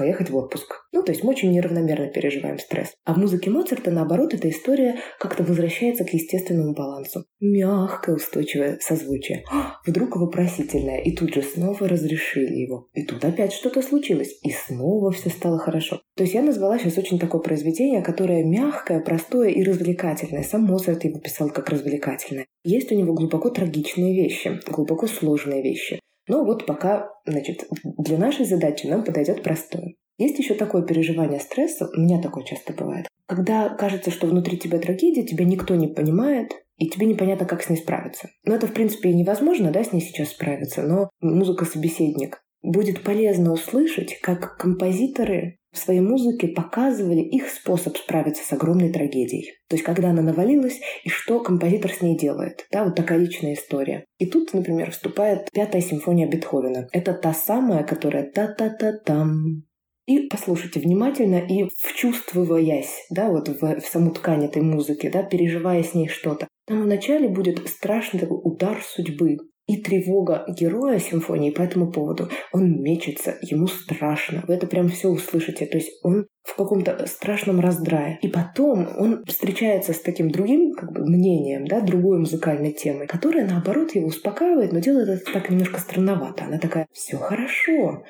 поехать 0.00 0.30
в 0.30 0.36
отпуск. 0.36 0.86
Ну, 0.92 1.02
то 1.02 1.12
есть 1.12 1.22
мы 1.22 1.30
очень 1.30 1.52
неравномерно 1.52 2.06
переживаем 2.06 2.58
стресс. 2.58 2.94
А 3.04 3.12
в 3.12 3.18
музыке 3.18 3.50
Моцарта, 3.50 3.90
наоборот, 3.90 4.32
эта 4.32 4.48
история 4.48 4.96
как-то 5.18 5.42
возвращается 5.42 6.04
к 6.04 6.14
естественному 6.14 6.72
балансу. 6.72 7.26
Мягкое, 7.38 8.16
устойчивое 8.16 8.78
созвучие. 8.80 9.44
Вдруг 9.86 10.16
вопросительное. 10.16 11.02
И 11.02 11.14
тут 11.14 11.34
же 11.34 11.42
снова 11.42 11.86
разрешили 11.86 12.54
его. 12.54 12.88
И 12.94 13.04
тут 13.04 13.22
опять 13.26 13.52
что-то 13.52 13.82
случилось. 13.82 14.38
И 14.42 14.50
снова 14.50 15.10
все 15.10 15.28
стало 15.28 15.58
хорошо. 15.58 16.00
То 16.16 16.22
есть 16.22 16.34
я 16.34 16.40
назвала 16.40 16.78
сейчас 16.78 16.96
очень 16.96 17.18
такое 17.18 17.42
произведение, 17.42 18.00
которое 18.00 18.42
мягкое, 18.42 19.00
простое 19.00 19.50
и 19.50 19.62
развлекательное. 19.62 20.44
Сам 20.44 20.62
Моцарт 20.62 21.04
его 21.04 21.20
писал 21.20 21.50
как 21.50 21.68
развлекательное. 21.68 22.46
Есть 22.64 22.90
у 22.90 22.94
него 22.94 23.12
глубоко 23.12 23.50
трагичные 23.50 24.14
вещи, 24.14 24.60
глубоко 24.66 25.06
сложные 25.06 25.62
вещи. 25.62 26.00
Но 26.30 26.44
вот 26.44 26.64
пока, 26.64 27.10
значит, 27.26 27.64
для 27.82 28.16
нашей 28.16 28.44
задачи 28.44 28.86
нам 28.86 29.02
подойдет 29.02 29.42
простое. 29.42 29.96
Есть 30.16 30.38
еще 30.38 30.54
такое 30.54 30.82
переживание 30.82 31.40
стресса, 31.40 31.90
у 31.92 32.00
меня 32.00 32.22
такое 32.22 32.44
часто 32.44 32.72
бывает, 32.72 33.08
когда 33.26 33.68
кажется, 33.70 34.12
что 34.12 34.28
внутри 34.28 34.56
тебя 34.56 34.78
трагедия, 34.78 35.24
тебя 35.24 35.44
никто 35.44 35.74
не 35.74 35.88
понимает, 35.88 36.52
и 36.76 36.88
тебе 36.88 37.06
непонятно, 37.06 37.46
как 37.46 37.64
с 37.64 37.68
ней 37.68 37.78
справиться. 37.78 38.28
Но 38.44 38.54
это, 38.54 38.68
в 38.68 38.72
принципе, 38.72 39.10
и 39.10 39.14
невозможно, 39.14 39.72
да, 39.72 39.82
с 39.82 39.92
ней 39.92 40.00
сейчас 40.00 40.28
справиться, 40.28 40.82
но 40.82 41.10
музыка-собеседник 41.20 42.40
будет 42.62 43.02
полезно 43.02 43.52
услышать, 43.52 44.20
как 44.20 44.56
композиторы 44.56 45.58
в 45.72 45.78
своей 45.78 46.00
музыке 46.00 46.48
показывали 46.48 47.20
их 47.20 47.48
способ 47.48 47.96
справиться 47.96 48.44
с 48.44 48.52
огромной 48.52 48.92
трагедией. 48.92 49.52
То 49.68 49.76
есть, 49.76 49.84
когда 49.84 50.10
она 50.10 50.22
навалилась, 50.22 50.80
и 51.04 51.08
что 51.08 51.40
композитор 51.40 51.92
с 51.92 52.00
ней 52.00 52.16
делает. 52.16 52.66
Да, 52.72 52.84
вот 52.84 52.96
такая 52.96 53.18
личная 53.18 53.54
история. 53.54 54.04
И 54.18 54.26
тут, 54.26 54.52
например, 54.52 54.90
вступает 54.90 55.48
пятая 55.52 55.82
симфония 55.82 56.28
Бетховена. 56.28 56.88
Это 56.92 57.12
та 57.12 57.32
самая, 57.32 57.84
которая 57.84 58.30
та-та-та-там, 58.30 59.64
и 60.10 60.26
послушайте 60.28 60.80
внимательно 60.80 61.36
и 61.36 61.68
вчувствуясь, 61.78 63.06
да, 63.10 63.28
вот 63.28 63.48
в, 63.48 63.80
в 63.80 63.86
саму 63.86 64.10
ткань 64.10 64.44
этой 64.44 64.60
музыки, 64.60 65.08
да, 65.08 65.22
переживая 65.22 65.84
с 65.84 65.94
ней 65.94 66.08
что-то. 66.08 66.48
Там 66.66 66.82
вначале 66.82 67.28
будет 67.28 67.68
страшный 67.68 68.18
такой 68.18 68.40
удар 68.42 68.82
судьбы, 68.82 69.38
и 69.70 69.80
тревога 69.80 70.44
героя 70.48 70.98
симфонии 70.98 71.50
по 71.50 71.62
этому 71.62 71.92
поводу. 71.92 72.28
Он 72.52 72.82
мечется, 72.82 73.36
ему 73.40 73.68
страшно. 73.68 74.42
Вы 74.48 74.54
это 74.54 74.66
прям 74.66 74.88
все 74.88 75.08
услышите. 75.08 75.66
То 75.66 75.78
есть 75.78 75.90
он 76.02 76.26
в 76.42 76.56
каком-то 76.56 77.06
страшном 77.06 77.60
раздрае. 77.60 78.18
И 78.22 78.28
потом 78.28 78.88
он 78.98 79.24
встречается 79.26 79.92
с 79.92 80.00
таким 80.00 80.30
другим 80.30 80.72
как 80.72 80.92
бы, 80.92 81.06
мнением, 81.06 81.66
да, 81.66 81.80
другой 81.80 82.18
музыкальной 82.18 82.72
темой, 82.72 83.06
которая, 83.06 83.46
наоборот, 83.46 83.94
его 83.94 84.08
успокаивает, 84.08 84.72
но 84.72 84.80
делает 84.80 85.08
это 85.08 85.32
так 85.32 85.50
немножко 85.50 85.78
странновато. 85.78 86.44
Она 86.44 86.58
такая, 86.58 86.86
все 86.92 87.16
хорошо, 87.18 88.02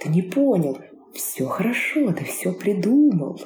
ты 0.00 0.08
не 0.08 0.22
понял, 0.22 0.78
все 1.14 1.46
хорошо, 1.46 2.12
ты 2.12 2.24
все 2.24 2.52
придумал. 2.52 3.40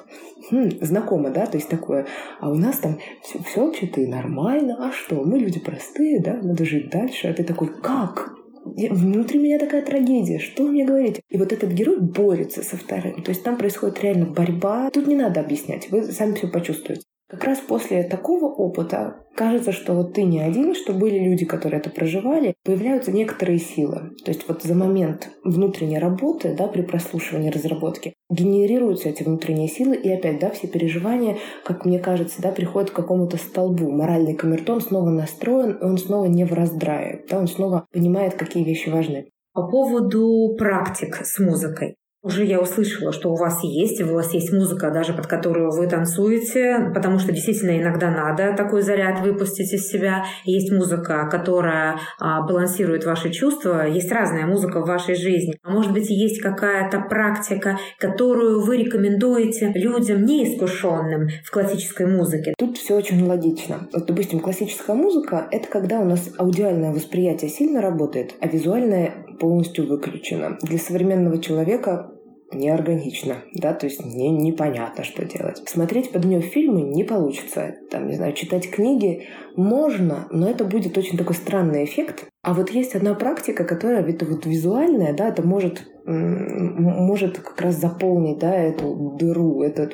Хм, 0.50 0.70
знакомо, 0.80 1.30
да, 1.30 1.46
то 1.46 1.56
есть 1.58 1.68
такое. 1.68 2.06
А 2.40 2.50
у 2.50 2.54
нас 2.54 2.78
там 2.78 2.98
все, 3.22 3.42
все 3.42 3.66
вообще-то 3.66 4.00
и 4.00 4.06
нормально. 4.06 4.76
А 4.80 4.92
что, 4.92 5.22
мы 5.22 5.38
люди 5.38 5.60
простые, 5.60 6.20
да, 6.20 6.34
надо 6.34 6.64
жить 6.64 6.90
дальше. 6.90 7.28
А 7.28 7.34
ты 7.34 7.44
такой, 7.44 7.68
как? 7.80 8.34
Внутри 8.64 9.38
меня 9.38 9.58
такая 9.58 9.82
трагедия, 9.82 10.38
что 10.38 10.64
мне 10.64 10.84
говорите? 10.84 11.22
И 11.28 11.38
вот 11.38 11.52
этот 11.52 11.70
герой 11.70 12.00
борется 12.00 12.62
со 12.62 12.76
вторым. 12.76 13.22
То 13.22 13.30
есть 13.30 13.42
там 13.42 13.56
происходит 13.56 14.02
реально 14.02 14.26
борьба. 14.26 14.90
Тут 14.90 15.06
не 15.06 15.16
надо 15.16 15.40
объяснять, 15.40 15.90
вы 15.90 16.02
сами 16.04 16.34
все 16.34 16.48
почувствуете. 16.48 17.02
Как 17.28 17.44
раз 17.44 17.58
после 17.58 18.04
такого 18.04 18.47
опыта 18.47 19.16
кажется, 19.37 19.70
что 19.70 19.92
вот 19.92 20.14
ты 20.14 20.23
не 20.23 20.40
один, 20.40 20.75
что 20.75 20.94
были 20.94 21.18
люди, 21.18 21.44
которые 21.44 21.78
это 21.78 21.90
проживали, 21.90 22.54
появляются 22.64 23.12
некоторые 23.12 23.58
силы. 23.58 24.12
То 24.25 24.30
есть 24.30 24.49
вот 24.49 24.62
за 24.62 24.75
момент 24.75 25.28
внутренней 25.44 25.99
работы, 25.99 26.54
да, 26.56 26.68
при 26.68 26.80
прослушивании 26.80 27.50
разработки, 27.50 28.14
генерируются 28.30 29.11
эти 29.11 29.25
внутренние 29.25 29.68
силы, 29.68 29.94
и 29.94 30.11
опять, 30.11 30.40
да, 30.40 30.49
все 30.50 30.68
переживания, 30.68 31.37
как 31.66 31.85
мне 31.85 31.99
кажется, 31.99 32.40
да, 32.40 32.50
приходят 32.50 32.90
к 32.90 32.97
какому-то 32.97 33.37
столбу. 33.37 33.90
Моральный 33.90 34.35
камертон 34.35 34.80
снова 34.80 35.11
настроен, 35.11 35.73
и 35.73 35.85
он 35.85 35.99
снова 35.99 36.25
не 36.25 36.44
в 36.44 36.54
раздрае, 36.54 37.26
да, 37.28 37.38
он 37.38 37.47
снова 37.47 37.87
понимает, 37.92 38.37
какие 38.37 38.64
вещи 38.64 38.88
важны. 38.88 39.28
По 39.52 39.68
поводу 39.68 40.54
практик 40.56 41.16
с 41.25 41.38
музыкой. 41.38 41.97
Уже 42.20 42.44
я 42.44 42.60
услышала, 42.60 43.12
что 43.12 43.30
у 43.30 43.37
вас 43.37 43.62
есть, 43.62 44.00
у 44.02 44.12
вас 44.12 44.34
есть 44.34 44.52
музыка, 44.52 44.90
даже 44.90 45.12
под 45.12 45.28
которую 45.28 45.70
вы 45.70 45.87
танцуете, 45.87 46.90
потому 46.92 47.20
что 47.20 47.32
действительно 47.32 47.80
иногда 47.80 48.10
надо 48.10 48.54
такой 48.56 48.82
заряд 48.82 49.20
выпустить 49.20 49.72
из 49.72 49.88
себя. 49.88 50.25
Есть 50.44 50.72
музыка, 50.72 51.28
которая 51.30 52.00
а, 52.18 52.42
балансирует 52.42 53.04
ваши 53.04 53.30
чувства, 53.30 53.87
есть 53.87 54.10
разная 54.10 54.46
музыка 54.46 54.80
в 54.80 54.88
вашей 54.88 55.14
жизни. 55.14 55.54
А 55.62 55.70
может 55.70 55.92
быть, 55.92 56.10
есть 56.10 56.40
какая-то 56.40 57.02
практика, 57.02 57.78
которую 58.00 58.64
вы 58.64 58.78
рекомендуете 58.78 59.70
людям 59.76 60.25
неискушенным 60.25 61.28
в 61.44 61.50
классической 61.52 62.06
музыке? 62.06 62.52
Тут 62.58 62.78
все 62.78 62.96
очень 62.96 63.25
логично. 63.25 63.88
Вот, 63.92 64.06
допустим, 64.06 64.40
классическая 64.40 64.96
музыка— 64.96 65.46
это 65.52 65.68
когда 65.68 66.00
у 66.00 66.04
нас 66.04 66.28
аудиальное 66.37 66.92
восприятие 66.92 67.48
сильно 67.48 67.80
работает, 67.80 68.34
а 68.40 68.48
визуальное 68.48 69.25
полностью 69.38 69.87
выключено. 69.87 70.59
Для 70.62 70.78
современного 70.78 71.38
человека 71.38 72.12
неорганично, 72.52 73.45
да, 73.52 73.75
то 73.75 73.87
есть 73.87 74.04
не, 74.04 74.30
непонятно, 74.30 75.04
что 75.04 75.25
делать. 75.25 75.62
Смотреть 75.66 76.12
под 76.12 76.25
нее 76.25 76.40
фильмы 76.40 76.83
не 76.83 77.04
получится. 77.04 77.75
Там, 77.90 78.09
не 78.09 78.14
знаю, 78.14 78.33
читать 78.33 78.71
книги 78.71 79.26
можно, 79.54 80.26
но 80.30 80.49
это 80.49 80.64
будет 80.64 80.97
очень 80.97 81.18
такой 81.18 81.35
странный 81.35 81.85
эффект. 81.85 82.26
А 82.42 82.54
вот 82.54 82.71
есть 82.71 82.95
одна 82.95 83.14
практика, 83.14 83.64
которая 83.64 84.02
это 84.02 84.25
вот 84.25 84.47
визуальная, 84.47 85.12
да, 85.12 85.28
это 85.28 85.42
может 85.42 85.87
может 86.09 87.38
как 87.38 87.61
раз 87.61 87.75
заполнить 87.75 88.38
да, 88.38 88.54
эту 88.54 89.14
дыру, 89.18 89.62
это 89.62 89.90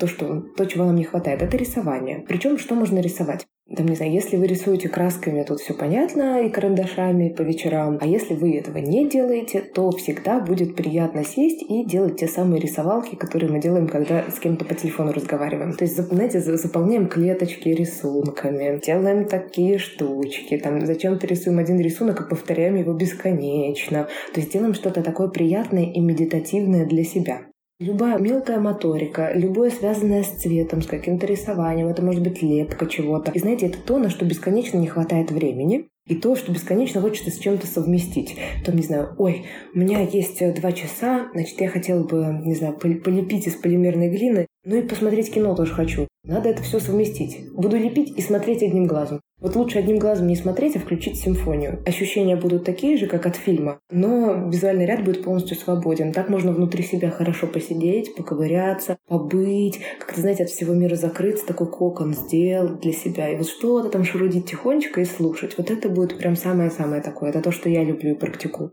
то, 0.00 0.06
что, 0.06 0.40
то, 0.56 0.64
чего 0.64 0.86
нам 0.86 0.96
не 0.96 1.04
хватает. 1.04 1.42
Это 1.42 1.58
рисование. 1.58 2.24
Причем 2.26 2.56
что 2.56 2.74
можно 2.74 3.00
рисовать? 3.00 3.46
Там, 3.76 3.84
не 3.84 3.96
знаю, 3.96 4.12
если 4.12 4.38
вы 4.38 4.46
рисуете 4.46 4.88
красками, 4.88 5.42
тут 5.42 5.60
все 5.60 5.74
понятно, 5.74 6.40
и 6.40 6.48
карандашами 6.48 7.28
по 7.28 7.42
вечерам. 7.42 7.98
А 8.00 8.06
если 8.06 8.34
вы 8.34 8.56
этого 8.56 8.78
не 8.78 9.06
делаете, 9.06 9.60
то 9.60 9.90
всегда 9.90 10.40
будет 10.40 10.74
приятно 10.74 11.22
сесть 11.22 11.62
и 11.68 11.84
делать 11.84 12.16
те 12.18 12.28
самые 12.28 12.62
рисовалки, 12.62 13.14
которые 13.14 13.50
мы 13.50 13.60
делаем, 13.60 13.86
когда 13.86 14.24
с 14.30 14.38
кем-то 14.38 14.64
по 14.64 14.74
телефону 14.74 15.12
разговариваем. 15.12 15.74
То 15.74 15.84
есть, 15.84 15.96
знаете, 15.96 16.40
заполняем 16.40 17.08
клеточки 17.08 17.68
рисунками, 17.68 18.80
делаем 18.80 19.26
такие 19.26 19.76
штучки, 19.76 20.56
там 20.56 20.86
зачем-то 20.86 21.26
рисуем 21.26 21.58
один 21.58 21.78
рисунок 21.78 22.22
и 22.22 22.28
повторяем 22.28 22.76
его 22.76 22.94
бесконечно. 22.94 24.08
То 24.32 24.40
есть 24.40 24.50
делаем 24.50 24.72
что-то 24.72 25.02
такое 25.02 25.28
приятное 25.28 25.84
и 25.84 26.00
медитативное 26.00 26.86
для 26.86 27.04
себя. 27.04 27.42
Любая 27.80 28.18
мелкая 28.18 28.58
моторика, 28.58 29.30
любое 29.32 29.70
связанное 29.70 30.24
с 30.24 30.30
цветом, 30.30 30.82
с 30.82 30.86
каким-то 30.88 31.26
рисованием, 31.26 31.86
это 31.86 32.02
может 32.02 32.24
быть 32.24 32.42
лепка 32.42 32.86
чего-то. 32.86 33.30
И 33.30 33.38
знаете, 33.38 33.66
это 33.66 33.78
то, 33.78 33.98
на 33.98 34.10
что 34.10 34.24
бесконечно 34.24 34.78
не 34.78 34.88
хватает 34.88 35.30
времени, 35.30 35.86
и 36.04 36.16
то, 36.16 36.34
что 36.34 36.50
бесконечно 36.50 37.00
хочется 37.00 37.30
с 37.30 37.38
чем-то 37.38 37.68
совместить. 37.68 38.34
Там, 38.64 38.74
не 38.74 38.82
знаю, 38.82 39.14
ой, 39.16 39.44
у 39.74 39.78
меня 39.78 40.00
есть 40.00 40.42
э, 40.42 40.52
два 40.52 40.72
часа, 40.72 41.28
значит, 41.34 41.60
я 41.60 41.68
хотела 41.68 42.02
бы, 42.02 42.40
не 42.44 42.56
знаю, 42.56 42.76
полепить 42.76 43.46
из 43.46 43.54
полимерной 43.54 44.08
глины 44.08 44.48
Ну 44.64 44.74
и 44.74 44.82
посмотреть 44.82 45.32
кино 45.32 45.54
тоже 45.54 45.72
хочу. 45.72 46.08
Надо 46.24 46.48
это 46.48 46.64
все 46.64 46.80
совместить. 46.80 47.52
Буду 47.52 47.76
лепить 47.76 48.18
и 48.18 48.22
смотреть 48.22 48.64
одним 48.64 48.88
глазом. 48.88 49.20
Вот 49.40 49.54
лучше 49.54 49.78
одним 49.78 49.98
глазом 49.98 50.26
не 50.26 50.34
смотреть, 50.34 50.74
а 50.74 50.80
включить 50.80 51.16
симфонию. 51.16 51.80
Ощущения 51.86 52.34
будут 52.34 52.64
такие 52.64 52.96
же, 52.96 53.06
как 53.06 53.24
от 53.24 53.36
фильма, 53.36 53.78
но 53.90 54.48
визуальный 54.48 54.84
ряд 54.84 55.04
будет 55.04 55.22
полностью 55.22 55.56
свободен. 55.56 56.12
Так 56.12 56.28
можно 56.28 56.50
внутри 56.50 56.82
себя 56.82 57.10
хорошо 57.10 57.46
посидеть, 57.46 58.16
поковыряться, 58.16 58.98
побыть, 59.06 59.78
как-то, 60.00 60.20
знаете, 60.20 60.42
от 60.42 60.50
всего 60.50 60.74
мира 60.74 60.96
закрыться, 60.96 61.46
такой 61.46 61.70
кокон 61.70 62.14
сделать 62.14 62.80
для 62.80 62.92
себя. 62.92 63.28
И 63.28 63.36
вот 63.36 63.48
что-то 63.48 63.90
там 63.90 64.04
шурудить 64.04 64.46
тихонечко 64.46 65.00
и 65.00 65.04
слушать. 65.04 65.56
Вот 65.56 65.70
это 65.70 65.88
будет 65.88 66.18
прям 66.18 66.34
самое-самое 66.34 67.00
такое. 67.00 67.30
Это 67.30 67.40
то, 67.40 67.52
что 67.52 67.68
я 67.68 67.84
люблю 67.84 68.14
и 68.14 68.18
практикую. 68.18 68.72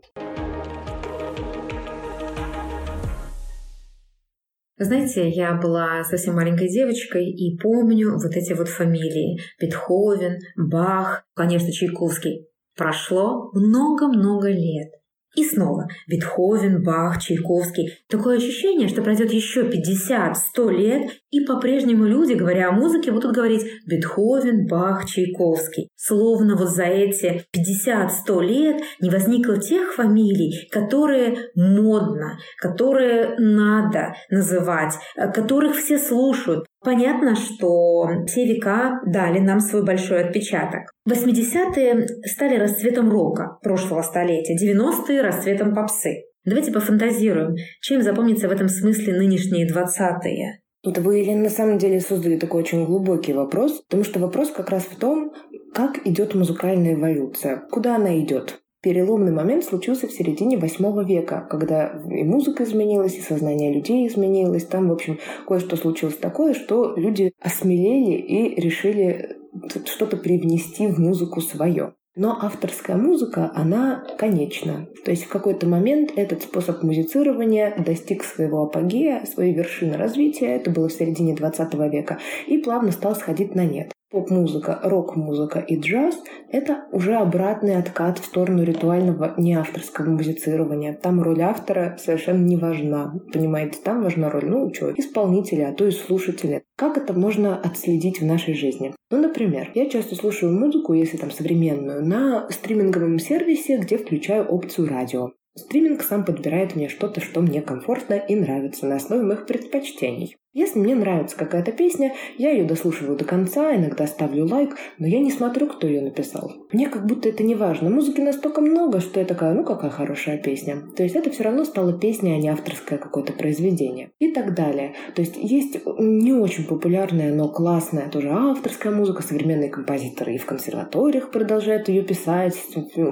Знаете, 4.78 5.30
я 5.30 5.54
была 5.54 6.04
совсем 6.04 6.34
маленькой 6.34 6.68
девочкой 6.68 7.30
и 7.30 7.56
помню 7.56 8.12
вот 8.18 8.36
эти 8.36 8.52
вот 8.52 8.68
фамилии. 8.68 9.40
Бетховен, 9.58 10.38
Бах, 10.56 11.24
конечно, 11.34 11.72
Чайковский. 11.72 12.46
Прошло 12.76 13.50
много-много 13.54 14.48
лет. 14.48 14.90
И 15.36 15.44
снова 15.44 15.86
Бетховен, 16.08 16.82
Бах, 16.82 17.22
Чайковский. 17.22 17.92
Такое 18.08 18.38
ощущение, 18.38 18.88
что 18.88 19.02
пройдет 19.02 19.32
еще 19.32 19.68
50-100 19.68 20.72
лет, 20.72 21.10
и 21.30 21.40
по-прежнему 21.44 22.04
люди, 22.06 22.32
говоря 22.32 22.70
о 22.70 22.72
музыке, 22.72 23.12
будут 23.12 23.32
говорить 23.32 23.66
Бетховен, 23.86 24.66
Бах, 24.66 25.04
Чайковский. 25.04 25.90
Словно 25.94 26.56
вот 26.56 26.70
за 26.70 26.84
эти 26.84 27.44
50-100 27.54 28.42
лет 28.42 28.82
не 29.00 29.10
возникло 29.10 29.58
тех 29.58 29.92
фамилий, 29.92 30.68
которые 30.70 31.50
модно, 31.54 32.38
которые 32.58 33.36
надо 33.38 34.14
называть, 34.30 34.94
которых 35.34 35.76
все 35.76 35.98
слушают, 35.98 36.64
Понятно, 36.86 37.34
что 37.34 38.06
те 38.32 38.46
века 38.46 39.00
дали 39.04 39.40
нам 39.40 39.58
свой 39.58 39.84
большой 39.84 40.22
отпечаток. 40.22 40.82
80-е 41.10 42.06
стали 42.24 42.56
расцветом 42.56 43.10
рока 43.10 43.58
прошлого 43.60 44.02
столетия, 44.02 44.54
90-е– 44.54 45.20
расцветом 45.22 45.74
попсы. 45.74 46.26
Давайте 46.44 46.70
пофантазируем, 46.70 47.56
чем 47.80 48.02
запомнится 48.02 48.46
в 48.46 48.52
этом 48.52 48.68
смысле 48.68 49.14
нынешние 49.14 49.68
20-е. 49.68 50.60
Это 50.84 51.00
вы, 51.00 51.18
Елена, 51.18 51.42
на 51.42 51.50
самом 51.50 51.78
деле 51.78 51.98
создали 51.98 52.36
такой 52.36 52.62
очень 52.62 52.86
глубокий 52.86 53.32
вопрос, 53.32 53.82
потому 53.88 54.04
что 54.04 54.20
вопрос 54.20 54.52
как 54.52 54.70
раз 54.70 54.84
в 54.84 54.96
том, 54.96 55.32
как 55.74 56.06
идет 56.06 56.36
музыкальная 56.36 56.94
эволюция, 56.94 57.66
куда 57.68 57.96
она 57.96 58.16
идет. 58.20 58.60
Переломный 58.86 59.32
момент 59.32 59.64
случился 59.64 60.06
в 60.06 60.12
середине 60.12 60.58
восьмого 60.58 61.04
века, 61.04 61.44
когда 61.50 62.00
и 62.08 62.22
музыка 62.22 62.62
изменилась, 62.62 63.16
и 63.16 63.20
сознание 63.20 63.74
людей 63.74 64.06
изменилось. 64.06 64.64
Там, 64.64 64.90
в 64.90 64.92
общем, 64.92 65.18
кое-что 65.48 65.74
случилось 65.74 66.16
такое, 66.18 66.54
что 66.54 66.94
люди 66.94 67.32
осмелели 67.40 68.12
и 68.12 68.60
решили 68.60 69.38
что-то 69.86 70.16
привнести 70.16 70.86
в 70.86 71.00
музыку 71.00 71.40
свое. 71.40 71.94
Но 72.14 72.38
авторская 72.40 72.96
музыка, 72.96 73.50
она 73.56 74.04
конечна. 74.18 74.86
То 75.04 75.10
есть 75.10 75.24
в 75.24 75.28
какой-то 75.30 75.66
момент 75.66 76.12
этот 76.14 76.42
способ 76.42 76.84
музицирования 76.84 77.74
достиг 77.76 78.22
своего 78.22 78.62
апогея, 78.62 79.24
своей 79.26 79.52
вершины 79.52 79.96
развития, 79.96 80.54
это 80.54 80.70
было 80.70 80.88
в 80.88 80.92
середине 80.92 81.34
20 81.34 81.74
века, 81.92 82.20
и 82.46 82.58
плавно 82.58 82.92
стал 82.92 83.16
сходить 83.16 83.56
на 83.56 83.64
нет. 83.64 83.95
Поп-музыка, 84.08 84.78
рок-музыка 84.84 85.58
и 85.58 85.80
джаз— 85.80 86.22
это 86.52 86.84
уже 86.92 87.16
обратный 87.16 87.76
откат 87.76 88.20
в 88.20 88.24
сторону 88.24 88.62
ритуального 88.62 89.34
неавторского 89.36 90.08
музицирования. 90.10 90.94
Там 90.94 91.20
роль 91.20 91.42
автора 91.42 91.96
совершенно 91.98 92.44
не 92.44 92.56
важна. 92.56 93.14
Понимаете, 93.32 93.80
там 93.82 94.04
важна 94.04 94.30
роль, 94.30 94.46
ну, 94.46 94.72
что, 94.72 94.92
исполнителя, 94.92 95.70
а 95.70 95.72
то 95.72 95.88
и 95.88 95.90
слушателя. 95.90 96.62
Как 96.76 96.96
это 96.96 97.14
можно 97.14 97.56
отследить 97.56 98.20
в 98.20 98.24
нашей 98.24 98.54
жизни? 98.54 98.94
Ну, 99.10 99.20
например, 99.20 99.72
я 99.74 99.90
часто 99.90 100.14
слушаю 100.14 100.52
музыку, 100.52 100.92
если 100.92 101.16
там 101.16 101.32
современную, 101.32 102.06
на 102.06 102.48
стриминговом 102.50 103.18
сервисе, 103.18 103.78
где 103.78 103.98
включаю 103.98 104.46
опцию 104.46 104.88
радио. 104.88 105.32
Стриминг 105.56 106.02
сам 106.02 106.24
подбирает 106.24 106.76
мне 106.76 106.88
что-то, 106.88 107.20
что 107.20 107.40
мне 107.40 107.62
комфортно 107.62 108.14
и 108.14 108.36
нравится 108.36 108.86
на 108.86 108.96
основе 108.96 109.22
моих 109.22 109.46
предпочтений. 109.46 110.36
Если 110.56 110.78
мне 110.78 110.94
нравится 110.94 111.36
какая-то 111.36 111.70
песня, 111.70 112.14
я 112.38 112.50
ее 112.50 112.64
дослушиваю 112.64 113.18
до 113.18 113.26
конца, 113.26 113.76
иногда 113.76 114.06
ставлю 114.06 114.46
лайк, 114.46 114.74
но 114.96 115.06
я 115.06 115.20
не 115.20 115.30
смотрю, 115.30 115.66
кто 115.66 115.86
ее 115.86 116.00
написал. 116.00 116.50
Мне 116.72 116.88
как 116.88 117.04
будто 117.04 117.28
это 117.28 117.42
не 117.42 117.54
важно. 117.54 117.90
Музыки 117.90 118.22
настолько 118.22 118.62
много, 118.62 119.00
что 119.00 119.20
я 119.20 119.26
такая, 119.26 119.52
ну 119.52 119.64
какая 119.64 119.90
хорошая 119.90 120.38
песня. 120.38 120.78
То 120.96 121.02
есть 121.02 121.14
это 121.14 121.28
все 121.28 121.42
равно 121.42 121.66
стало 121.66 121.92
песня, 121.92 122.32
а 122.32 122.38
не 122.38 122.48
авторское 122.48 122.98
какое-то 122.98 123.34
произведение. 123.34 124.12
И 124.18 124.32
так 124.32 124.54
далее. 124.54 124.94
То 125.14 125.20
есть 125.20 125.36
есть 125.36 125.76
не 125.98 126.32
очень 126.32 126.64
популярная, 126.64 127.34
но 127.34 127.50
классная 127.50 128.08
тоже 128.08 128.30
авторская 128.30 128.94
музыка, 128.94 129.22
современные 129.22 129.68
композиторы 129.68 130.36
и 130.36 130.38
в 130.38 130.46
консерваториях 130.46 131.32
продолжают 131.32 131.90
ее 131.90 132.00
писать. 132.00 132.54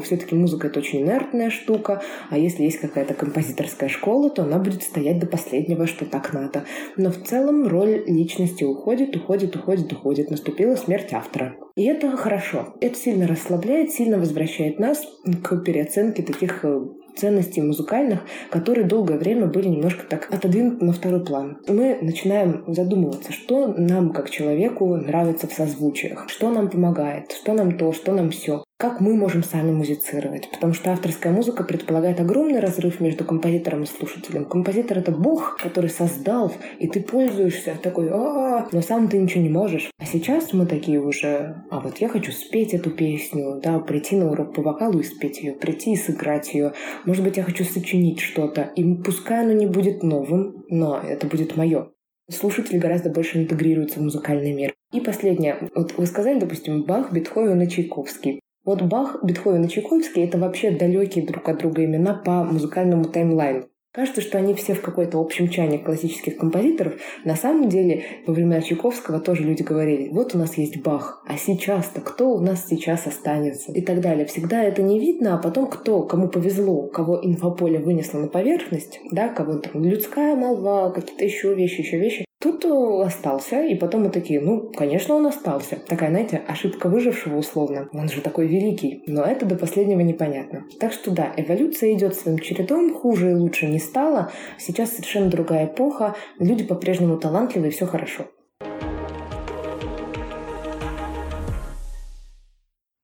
Все-таки 0.03 0.35
музыка 0.35 0.69
это 0.69 0.79
очень 0.79 1.03
инертная 1.03 1.51
штука, 1.51 2.01
а 2.31 2.39
если 2.39 2.63
есть 2.63 2.79
какая-то 2.79 3.13
композиторская 3.13 3.91
школа, 3.91 4.31
то 4.31 4.45
она 4.45 4.59
будет 4.59 4.83
стоять 4.83 5.19
до 5.19 5.27
последнего, 5.27 5.87
что 5.87 6.07
так 6.07 6.33
надо. 6.33 6.65
Но 6.97 7.11
в 7.11 7.17
целом 7.17 7.34
целом 7.35 7.67
роль 7.67 8.05
личности 8.07 8.63
уходит, 8.63 9.17
уходит, 9.17 9.57
уходит, 9.57 9.93
уходит. 9.93 10.31
Наступила 10.31 10.77
смерть 10.77 11.13
автора. 11.13 11.57
И 11.75 11.83
это 11.85 12.17
хорошо. 12.17 12.75
Это 12.81 12.97
сильно 12.97 13.27
расслабляет, 13.27 13.91
сильно 13.91 14.19
возвращает 14.19 14.79
нас 14.79 15.05
к 15.43 15.57
переоценке 15.65 16.23
таких 16.23 16.65
э, 16.65 16.81
ценностей 17.17 17.61
музыкальных, 17.61 18.21
которые 18.51 18.87
долгое 18.87 19.19
время 19.19 19.47
были 19.47 19.67
немножко 19.67 20.07
так 20.07 20.33
отодвинуты 20.33 20.85
на 20.85 20.93
второй 20.93 21.25
план. 21.25 21.59
Мы 21.67 21.99
начинаем 22.01 22.63
задумываться, 22.69 23.33
что 23.33 23.67
нам 23.67 24.13
как 24.13 24.31
человеку 24.31 24.95
нравится 24.95 25.49
в 25.49 25.53
созвучиях, 25.53 26.29
что 26.29 26.51
нам 26.51 26.71
помогает, 26.71 27.33
что 27.33 27.53
нам 27.53 27.77
то, 27.77 27.93
что 27.93 28.13
нам 28.13 28.31
все 28.31 28.63
как 28.85 29.01
мы 29.01 29.15
можем 29.15 29.43
сами 29.43 29.71
музицировать. 29.71 30.51
Потому 30.51 30.75
что 30.75 30.93
авторская 30.93 31.33
музыка 31.33 31.65
предполагает 31.65 32.21
огромный 32.21 32.61
разрыв 32.61 33.01
между 33.01 33.25
композитором 33.25 33.85
и 33.85 33.87
слушателем. 33.87 34.45
Композитор— 34.45 34.99
это 34.99 35.11
бог, 35.11 35.57
который 35.57 35.89
создал, 35.89 36.53
и 36.79 36.87
ты 36.87 37.01
пользуешься 37.01 37.79
такой, 37.83 38.11
а, 38.13 38.69
но 38.73 38.83
сам 38.83 39.09
ты 39.09 39.17
ничего 39.17 39.43
не 39.43 39.49
можешь. 39.49 39.91
А 39.99 40.05
сейчас 40.05 40.53
мы 40.53 40.67
такие 40.67 41.01
уже, 41.01 41.65
а 41.71 41.81
вот 41.81 41.97
я 41.97 42.11
хочу 42.11 42.31
спеть 42.31 42.75
эту 42.75 42.91
песню, 42.91 43.59
да, 43.63 43.79
прийти 43.79 44.17
на 44.17 44.31
урок 44.31 44.55
по 44.55 44.61
вокалу 44.61 44.99
и 44.99 45.03
спеть 45.03 45.41
ее, 45.41 45.55
прийти 45.55 45.95
и 45.95 45.97
сыграть 45.97 46.53
ее. 46.53 46.75
Может 47.07 47.25
быть, 47.25 47.39
я 47.39 47.43
хочу 47.43 47.65
сочинить 47.65 48.21
что-то, 48.21 48.71
и 48.77 48.85
пускай 48.97 49.45
оно 49.45 49.53
не 49.53 49.67
будет 49.67 50.03
новым, 50.03 50.63
но 50.69 51.01
это 51.01 51.27
будет 51.27 51.57
мое. 51.57 51.89
Слушатель 52.31 52.79
гораздо 52.79 53.09
больше 53.09 53.39
интегрируется 53.39 53.99
в 53.99 54.03
музыкальный 54.03 54.53
мир. 54.53 54.75
И 54.93 55.01
последнее. 55.01 55.71
Вот 55.75 55.95
вы 55.97 56.05
сказали, 56.05 56.39
допустим, 56.39 56.85
Бах, 56.85 57.13
Бетховен 57.13 57.61
и 57.63 57.69
Чайковский. 57.69 58.41
Вот 58.65 58.81
Бах, 58.81 59.23
Бетховен 59.23 59.65
и 59.65 59.69
Чайковский— 59.69 60.25
это 60.25 60.39
вообще 60.39 60.71
далекие 60.71 61.27
друг 61.27 61.47
от 61.49 61.59
друга 61.59 61.85
имена 61.85 62.15
по 62.15 62.45
музыкальному 62.45 63.05
таймлайну. 63.05 63.67
Кажется, 63.93 64.23
что 64.23 64.39
они 64.39 64.55
все 64.55 64.75
в 64.75 64.81
какой-то 64.81 65.21
общем 65.21 65.49
чане 65.49 65.79
классических 65.79 66.37
композиторов. 66.39 66.95
На 67.25 67.37
самом 67.37 67.69
деле, 67.69 68.03
во 68.27 68.33
времена 68.33 68.61
Чайковского 68.61 69.21
тоже 69.21 69.45
люди 69.45 69.63
говорили, 69.63 70.09
вот 70.09 70.35
у 70.35 70.39
нас 70.39 70.57
есть 70.57 70.83
Бах, 70.83 71.23
а 71.29 71.37
сейчас-то 71.37 72.01
кто 72.01 72.31
у 72.31 72.41
нас 72.41 72.67
сейчас 72.67 73.07
останется? 73.07 73.71
И 73.71 73.83
так 73.83 74.01
далее. 74.01 74.27
Всегда 74.27 74.65
это 74.65 74.83
не 74.83 74.99
видно, 74.99 75.35
а 75.35 75.39
потом 75.39 75.69
кто, 75.69 76.03
кому 76.03 76.29
повезло, 76.29 76.89
кого 76.89 77.21
инфополе 77.23 77.79
вынесло 77.79 78.19
на 78.19 78.29
поверхность, 78.29 78.99
да, 79.13 79.29
кого 79.29 79.59
там 79.59 79.85
людская 79.85 80.35
молва, 80.35 80.91
какие-то 80.91 81.25
еще 81.25 81.55
вещи, 81.55 81.83
еще 81.83 81.99
вещи. 81.99 82.25
Тут 82.45 82.63
остался, 82.67 83.63
и 83.63 83.75
потом 83.75 84.03
мы 84.03 84.11
такие, 84.11 84.39
ну, 84.39 84.71
конечно, 84.71 85.15
он 85.15 85.27
остался. 85.27 85.77
Такая, 85.77 86.11
знаете, 86.11 86.43
ошибка 86.47 86.91
выжившего 86.91 87.39
условно. 87.39 87.89
Он 87.95 88.07
же 88.11 88.21
такой 88.21 88.49
великий. 88.49 89.03
Но 89.07 89.23
это 89.23 89.47
до 89.47 89.57
последнего 89.57 90.01
непонятно. 90.01 90.65
Так 90.79 90.93
что 90.93 91.11
да, 91.11 91.33
эволюция 91.39 91.95
идет 91.95 92.15
своим 92.15 92.39
чередом, 92.39 92.93
хуже 92.93 93.31
и 93.31 93.35
лучше 93.35 93.65
не 93.65 93.79
стало. 93.79 94.31
Сейчас 94.59 94.91
совершенно 94.91 95.31
другая 95.31 95.65
эпоха, 95.65 96.17
люди 96.39 96.65
по-прежнему 96.65 97.17
талантливые, 97.17 97.71
все 97.71 97.87
хорошо. 97.87 98.27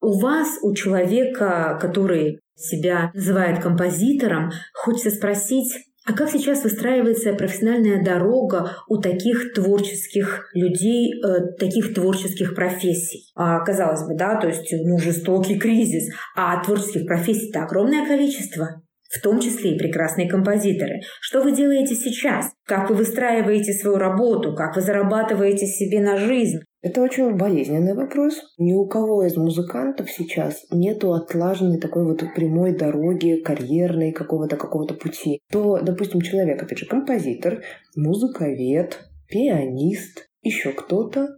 У 0.03 0.21
вас, 0.21 0.59
у 0.63 0.75
человека, 0.75 1.79
который 1.81 2.41
себя 2.57 3.11
называет 3.15 3.63
композитором, 3.63 4.51
хочется 4.75 5.11
спросить, 5.11 5.73
а 6.07 6.13
как 6.15 6.31
сейчас 6.31 6.65
выстраивается 6.65 7.35
профессиональная 7.35 8.03
дорога 8.03 8.77
у 8.89 8.97
таких 8.99 9.53
творческих 9.53 10.49
людей, 10.55 11.13
э, 11.23 11.53
таких 11.59 11.95
творческих 11.95 12.55
профессий? 12.55 13.31
А, 13.35 13.61
казалось 13.61 14.07
бы, 14.07 14.17
да, 14.17 14.41
то 14.41 14.49
есть 14.49 14.73
ну, 14.73 14.99
жестокий 14.99 15.59
кризис, 15.59 16.13
а 16.35 16.63
творческих 16.65 17.07
профессий-то 17.07 17.65
огромное 17.65 18.07
количество 18.07 18.83
в 19.11 19.21
том 19.21 19.41
числе 19.41 19.75
и 19.75 19.79
прекрасные 19.79 20.29
композиторы. 20.29 21.01
Что 21.21 21.43
вы 21.43 21.51
делаете 21.51 21.97
сейчас? 21.97 22.53
Как 22.65 22.91
вы 22.91 22.97
выстраиваете 22.97 23.73
свою 23.73 23.97
работу? 23.97 24.55
Как 24.55 24.77
вы 24.77 24.83
зарабатываете 24.83 25.67
себе 25.67 26.01
на 26.01 26.17
жизнь? 26.17 26.61
Это 26.83 27.03
очень 27.03 27.37
болезненный 27.37 27.95
вопрос. 27.95 28.41
Ни 28.57 28.73
у 28.73 28.87
кого 28.87 29.25
из 29.25 29.37
музыкантов 29.37 30.11
сейчас 30.11 30.65
нету 30.71 31.13
отлаженной 31.13 31.79
такой 31.79 32.05
вот 32.05 32.23
прямой 32.35 32.75
дороги, 32.75 33.43
карьерной 33.45 34.13
какого-то 34.13 34.57
какого-то 34.57 34.95
пути. 34.95 35.43
То, 35.51 35.79
допустим, 35.83 36.23
человек, 36.23 36.63
опять 36.63 36.79
же, 36.79 36.87
композитор, 36.87 37.63
музыковед, 37.97 39.11
пианист, 39.29 40.31
еще 40.43 40.73
кто-то. 40.73 41.29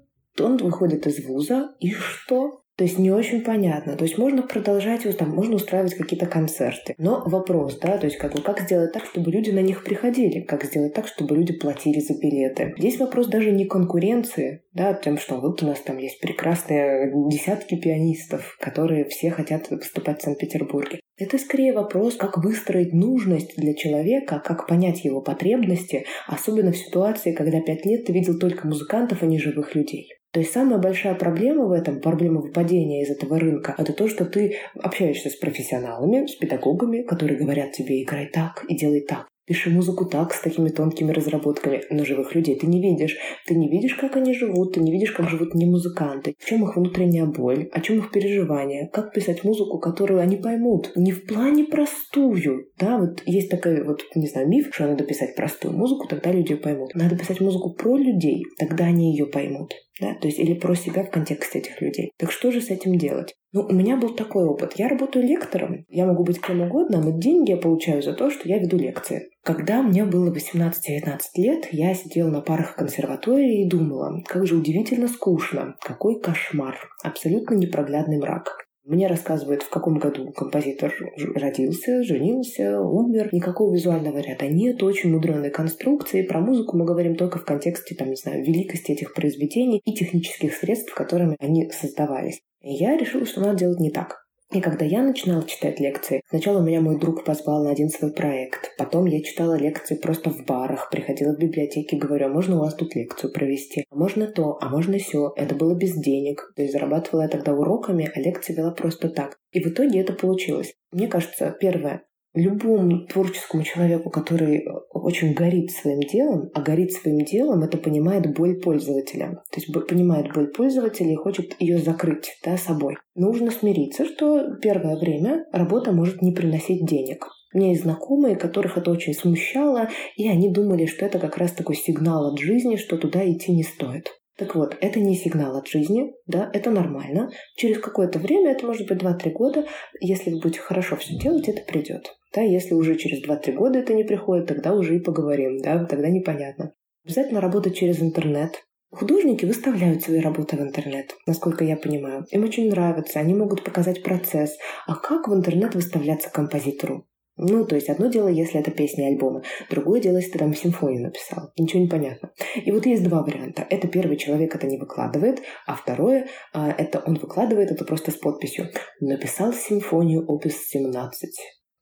Он 0.40 0.56
выходит 0.58 1.06
из 1.06 1.24
вуза, 1.26 1.74
и 1.80 1.90
что? 1.90 2.61
То 2.82 2.86
есть 2.86 2.98
не 2.98 3.12
очень 3.12 3.42
понятно. 3.42 3.96
То 3.96 4.02
есть 4.02 4.18
можно 4.18 4.42
продолжать, 4.42 5.02
там, 5.16 5.30
можно 5.30 5.54
устраивать 5.54 5.94
какие-то 5.94 6.26
концерты. 6.26 6.96
Но 6.98 7.22
вопрос, 7.24 7.78
да, 7.78 7.96
то 7.96 8.06
есть 8.06 8.18
как, 8.18 8.32
как 8.42 8.62
сделать 8.62 8.90
так, 8.90 9.04
чтобы 9.04 9.30
люди 9.30 9.50
на 9.50 9.60
них 9.60 9.84
приходили? 9.84 10.40
Как 10.40 10.64
сделать 10.64 10.92
так, 10.92 11.06
чтобы 11.06 11.36
люди 11.36 11.52
платили 11.52 12.00
за 12.00 12.18
билеты? 12.18 12.74
Здесь 12.76 12.98
вопрос 12.98 13.28
даже 13.28 13.52
не 13.52 13.66
конкуренции, 13.66 14.64
да, 14.72 14.94
тем, 14.94 15.16
что 15.16 15.36
вот 15.36 15.62
у 15.62 15.66
нас 15.66 15.78
там 15.78 15.98
есть 15.98 16.18
прекрасные 16.18 17.12
десятки 17.30 17.76
пианистов, 17.76 18.56
которые 18.58 19.04
все 19.04 19.30
хотят 19.30 19.70
выступать 19.70 20.18
в 20.18 20.24
Санкт-Петербурге. 20.24 20.98
Это 21.16 21.38
скорее 21.38 21.72
вопрос, 21.74 22.16
как 22.16 22.38
выстроить 22.38 22.92
нужность 22.92 23.54
для 23.56 23.74
человека, 23.74 24.42
как 24.44 24.66
понять 24.66 25.04
его 25.04 25.20
потребности, 25.20 26.04
особенно 26.26 26.72
в 26.72 26.76
ситуации, 26.76 27.30
когда 27.30 27.60
пять 27.60 27.86
лет 27.86 28.06
ты 28.06 28.12
видел 28.12 28.40
только 28.40 28.66
музыкантов, 28.66 29.22
а 29.22 29.26
не 29.26 29.38
живых 29.38 29.76
людей. 29.76 30.08
То 30.32 30.40
есть 30.40 30.52
самая 30.52 30.78
большая 30.78 31.14
проблема 31.14 31.66
в 31.66 31.72
этом, 31.72 32.00
проблема 32.00 32.40
выпадения 32.40 33.02
из 33.02 33.10
этого 33.10 33.38
рынка, 33.38 33.74
это 33.76 33.92
то, 33.92 34.08
что 34.08 34.24
ты 34.24 34.56
общаешься 34.74 35.28
с 35.28 35.36
профессионалами, 35.36 36.26
с 36.26 36.34
педагогами, 36.36 37.02
которые 37.02 37.38
говорят 37.38 37.72
тебе 37.72 38.02
играй 38.02 38.28
так 38.28 38.64
и 38.66 38.74
делай 38.74 39.02
так. 39.02 39.28
Пиши 39.44 39.70
музыку 39.70 40.06
так, 40.06 40.32
с 40.32 40.40
такими 40.40 40.68
тонкими 40.68 41.10
разработками, 41.10 41.82
но 41.90 42.04
живых 42.04 42.34
людей 42.34 42.56
ты 42.56 42.68
не 42.68 42.80
видишь. 42.80 43.18
Ты 43.44 43.56
не 43.56 43.68
видишь, 43.68 43.94
как 43.96 44.16
они 44.16 44.32
живут, 44.32 44.74
ты 44.74 44.80
не 44.80 44.92
видишь, 44.92 45.10
как 45.10 45.28
живут 45.28 45.54
не 45.54 45.66
музыканты, 45.66 46.34
в 46.38 46.46
чем 46.46 46.62
их 46.62 46.76
внутренняя 46.76 47.26
боль, 47.26 47.68
о 47.72 47.80
чем 47.80 47.98
их 47.98 48.12
переживания, 48.12 48.88
как 48.92 49.12
писать 49.12 49.42
музыку, 49.42 49.80
которую 49.80 50.20
они 50.20 50.36
поймут. 50.36 50.92
Не 50.94 51.10
в 51.10 51.26
плане 51.26 51.64
простую, 51.64 52.68
да, 52.78 52.98
вот 52.98 53.22
есть 53.26 53.50
такой 53.50 53.82
вот, 53.82 54.04
не 54.14 54.28
знаю, 54.28 54.48
миф, 54.48 54.68
что 54.72 54.86
надо 54.86 55.04
писать 55.04 55.34
простую 55.34 55.76
музыку, 55.76 56.06
тогда 56.08 56.30
люди 56.30 56.54
поймут. 56.54 56.94
Надо 56.94 57.18
писать 57.18 57.40
музыку 57.40 57.74
про 57.74 57.96
людей, 57.96 58.44
тогда 58.58 58.84
они 58.84 59.10
ее 59.10 59.26
поймут 59.26 59.74
да, 60.00 60.14
то 60.14 60.26
есть 60.26 60.38
или 60.38 60.54
про 60.54 60.74
себя 60.74 61.04
в 61.04 61.10
контексте 61.10 61.58
этих 61.58 61.80
людей. 61.80 62.12
Так 62.18 62.32
что 62.32 62.50
же 62.50 62.60
с 62.60 62.70
этим 62.70 62.96
делать? 62.96 63.34
Ну, 63.52 63.62
у 63.62 63.72
меня 63.72 63.96
был 63.96 64.14
такой 64.14 64.46
опыт. 64.46 64.74
Я 64.76 64.88
работаю 64.88 65.26
лектором, 65.26 65.84
я 65.90 66.06
могу 66.06 66.24
быть 66.24 66.40
кем 66.40 66.62
угодно, 66.62 67.02
но 67.02 67.10
деньги 67.10 67.50
я 67.50 67.58
получаю 67.58 68.02
за 68.02 68.14
то, 68.14 68.30
что 68.30 68.48
я 68.48 68.58
веду 68.58 68.78
лекции. 68.78 69.28
Когда 69.44 69.82
мне 69.82 70.04
было 70.04 70.32
18-19 70.32 71.20
лет, 71.36 71.68
я 71.72 71.94
сидела 71.94 72.30
на 72.30 72.40
парах 72.40 72.76
консерватории 72.76 73.62
и 73.62 73.68
думала, 73.68 74.22
как 74.26 74.46
же 74.46 74.56
удивительно 74.56 75.08
скучно, 75.08 75.76
какой 75.80 76.20
кошмар, 76.20 76.78
абсолютно 77.02 77.54
непроглядный 77.54 78.18
мрак. 78.18 78.66
Мне 78.84 79.06
рассказывают, 79.06 79.62
в 79.62 79.70
каком 79.70 79.98
году 79.98 80.32
композитор 80.32 80.92
родился, 81.36 82.02
женился, 82.02 82.80
умер. 82.80 83.28
Никакого 83.30 83.72
визуального 83.72 84.18
ряда 84.18 84.48
нет, 84.48 84.82
очень 84.82 85.12
мудреной 85.12 85.50
конструкции. 85.50 86.22
Про 86.22 86.40
музыку 86.40 86.76
мы 86.76 86.84
говорим 86.84 87.14
только 87.14 87.38
в 87.38 87.44
контексте, 87.44 87.94
там, 87.94 88.10
не 88.10 88.16
знаю, 88.16 88.44
великости 88.44 88.90
этих 88.90 89.14
произведений 89.14 89.80
и 89.84 89.94
технических 89.94 90.54
средств, 90.54 90.92
которыми 90.94 91.36
они 91.38 91.70
создавались. 91.70 92.40
И 92.60 92.72
я 92.74 92.96
решила, 92.96 93.24
что 93.24 93.40
надо 93.40 93.58
делать 93.58 93.78
не 93.78 93.90
так. 93.90 94.21
И 94.52 94.60
когда 94.60 94.84
я 94.84 95.02
начинала 95.02 95.44
читать 95.44 95.80
лекции, 95.80 96.20
сначала 96.28 96.60
меня 96.60 96.82
мой 96.82 96.98
друг 96.98 97.24
позвал 97.24 97.64
на 97.64 97.70
один 97.70 97.88
свой 97.88 98.12
проект. 98.12 98.76
Потом 98.76 99.06
я 99.06 99.22
читала 99.22 99.54
лекции 99.54 99.94
просто 99.94 100.28
в 100.28 100.44
барах, 100.44 100.90
приходила 100.90 101.34
в 101.34 101.38
библиотеки, 101.38 101.94
говорю, 101.94 102.26
а 102.26 102.28
можно 102.28 102.56
у 102.56 102.60
вас 102.60 102.74
тут 102.74 102.94
лекцию 102.94 103.32
провести? 103.32 103.86
А 103.90 103.94
можно 103.94 104.26
то, 104.26 104.58
а 104.60 104.68
можно 104.68 104.98
все. 104.98 105.32
Это 105.36 105.54
было 105.54 105.74
без 105.74 105.94
денег. 105.94 106.52
То 106.54 106.62
есть 106.62 106.74
зарабатывала 106.74 107.22
я 107.22 107.28
тогда 107.28 107.54
уроками, 107.54 108.10
а 108.14 108.20
лекции 108.20 108.52
вела 108.52 108.72
просто 108.72 109.08
так. 109.08 109.38
И 109.52 109.60
в 109.62 109.68
итоге 109.68 110.00
это 110.00 110.12
получилось. 110.12 110.74
Мне 110.92 111.08
кажется, 111.08 111.56
первое, 111.58 112.02
любому 112.34 113.06
творческому 113.06 113.62
человеку, 113.62 114.10
который 114.10 114.58
э, 114.58 114.70
очень 114.90 115.34
горит 115.34 115.70
своим 115.70 116.00
делом, 116.00 116.50
а 116.54 116.62
горит 116.62 116.92
своим 116.92 117.24
делом, 117.24 117.62
это 117.62 117.76
понимает 117.78 118.34
боль 118.34 118.60
пользователя. 118.60 119.42
То 119.50 119.60
есть 119.60 119.72
понимает 119.88 120.32
боль 120.32 120.48
пользователя 120.48 121.12
и 121.12 121.16
хочет 121.16 121.54
ее 121.58 121.78
закрыть 121.78 122.36
да, 122.44 122.56
собой. 122.56 122.96
Нужно 123.14 123.50
смириться, 123.50 124.06
что 124.06 124.56
первое 124.60 124.96
время 124.96 125.44
работа 125.52 125.92
может 125.92 126.22
не 126.22 126.32
приносить 126.32 126.86
денег. 126.86 127.28
У 127.52 127.58
меня 127.58 127.70
есть 127.70 127.82
знакомые, 127.82 128.36
которых 128.36 128.78
это 128.78 128.90
очень 128.90 129.12
смущало, 129.12 129.90
и 130.16 130.26
они 130.26 130.50
думали, 130.50 130.86
что 130.86 131.04
это 131.04 131.18
как 131.18 131.36
раз 131.36 131.52
такой 131.52 131.76
сигнал 131.76 132.32
от 132.32 132.38
жизни, 132.38 132.76
что 132.76 132.96
туда 132.96 133.30
идти 133.30 133.52
не 133.52 133.62
стоит. 133.62 134.21
Так 134.38 134.54
вот, 134.54 134.76
это 134.80 134.98
не 134.98 135.14
сигнал 135.14 135.56
от 135.56 135.68
жизни, 135.68 136.14
да, 136.26 136.50
это 136.52 136.70
нормально. 136.70 137.30
Через 137.56 137.78
какое-то 137.78 138.18
время, 138.18 138.52
это 138.52 138.66
может 138.66 138.88
быть 138.88 138.98
2-3 138.98 139.30
года, 139.30 139.66
если 140.00 140.30
вы 140.30 140.40
будете 140.40 140.60
хорошо 140.60 140.96
все 140.96 141.16
делать, 141.18 141.48
это 141.48 141.60
придет. 141.70 142.16
Да, 142.34 142.40
если 142.40 142.74
уже 142.74 142.96
через 142.96 143.22
2-3 143.22 143.52
года 143.52 143.78
это 143.78 143.92
не 143.92 144.04
приходит, 144.04 144.46
тогда 144.46 144.72
уже 144.74 144.96
и 144.96 145.00
поговорим, 145.00 145.58
да, 145.58 145.84
тогда 145.84 146.08
непонятно. 146.08 146.72
Обязательно 147.04 147.40
работать 147.40 147.76
через 147.76 148.00
интернет. 148.00 148.64
Художники 148.90 149.44
выставляют 149.44 150.02
свои 150.02 150.20
работы 150.20 150.56
в 150.56 150.60
интернет, 150.60 151.14
насколько 151.26 151.64
я 151.64 151.76
понимаю. 151.76 152.26
Им 152.30 152.44
очень 152.44 152.68
нравится, 152.68 153.20
они 153.20 153.34
могут 153.34 153.64
показать 153.64 154.02
процесс. 154.02 154.56
А 154.86 154.94
как 154.94 155.28
в 155.28 155.34
интернет 155.34 155.74
выставляться 155.74 156.30
композитору? 156.30 157.06
Ну, 157.36 157.64
то 157.64 157.76
есть 157.76 157.88
одно 157.88 158.08
дело, 158.08 158.28
если 158.28 158.60
это 158.60 158.70
песни 158.70 159.02
альбомы, 159.02 159.42
другое 159.70 160.00
дело, 160.00 160.16
если 160.16 160.32
ты 160.32 160.38
там 160.38 160.54
симфонию 160.54 161.02
написал. 161.02 161.50
Ничего 161.58 161.82
не 161.82 161.88
понятно. 161.88 162.30
И 162.62 162.70
вот 162.70 162.84
есть 162.84 163.02
два 163.02 163.22
варианта. 163.22 163.66
Это 163.70 163.88
первый 163.88 164.16
человек 164.16 164.54
это 164.54 164.66
не 164.66 164.78
выкладывает, 164.78 165.40
а 165.66 165.74
второе, 165.74 166.26
а, 166.52 166.70
это 166.70 167.02
он 167.06 167.14
выкладывает 167.14 167.70
это 167.70 167.84
просто 167.84 168.10
с 168.10 168.16
подписью. 168.16 168.68
Написал 169.00 169.52
симфонию 169.52 170.26
опус 170.26 170.54
17. 170.68 171.30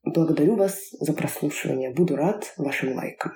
Благодарю 0.05 0.57
вас 0.57 0.79
за 0.99 1.13
прослушивание. 1.13 1.93
Буду 1.93 2.17
рад 2.17 2.53
вашим 2.57 2.95
лайкам. 2.95 3.33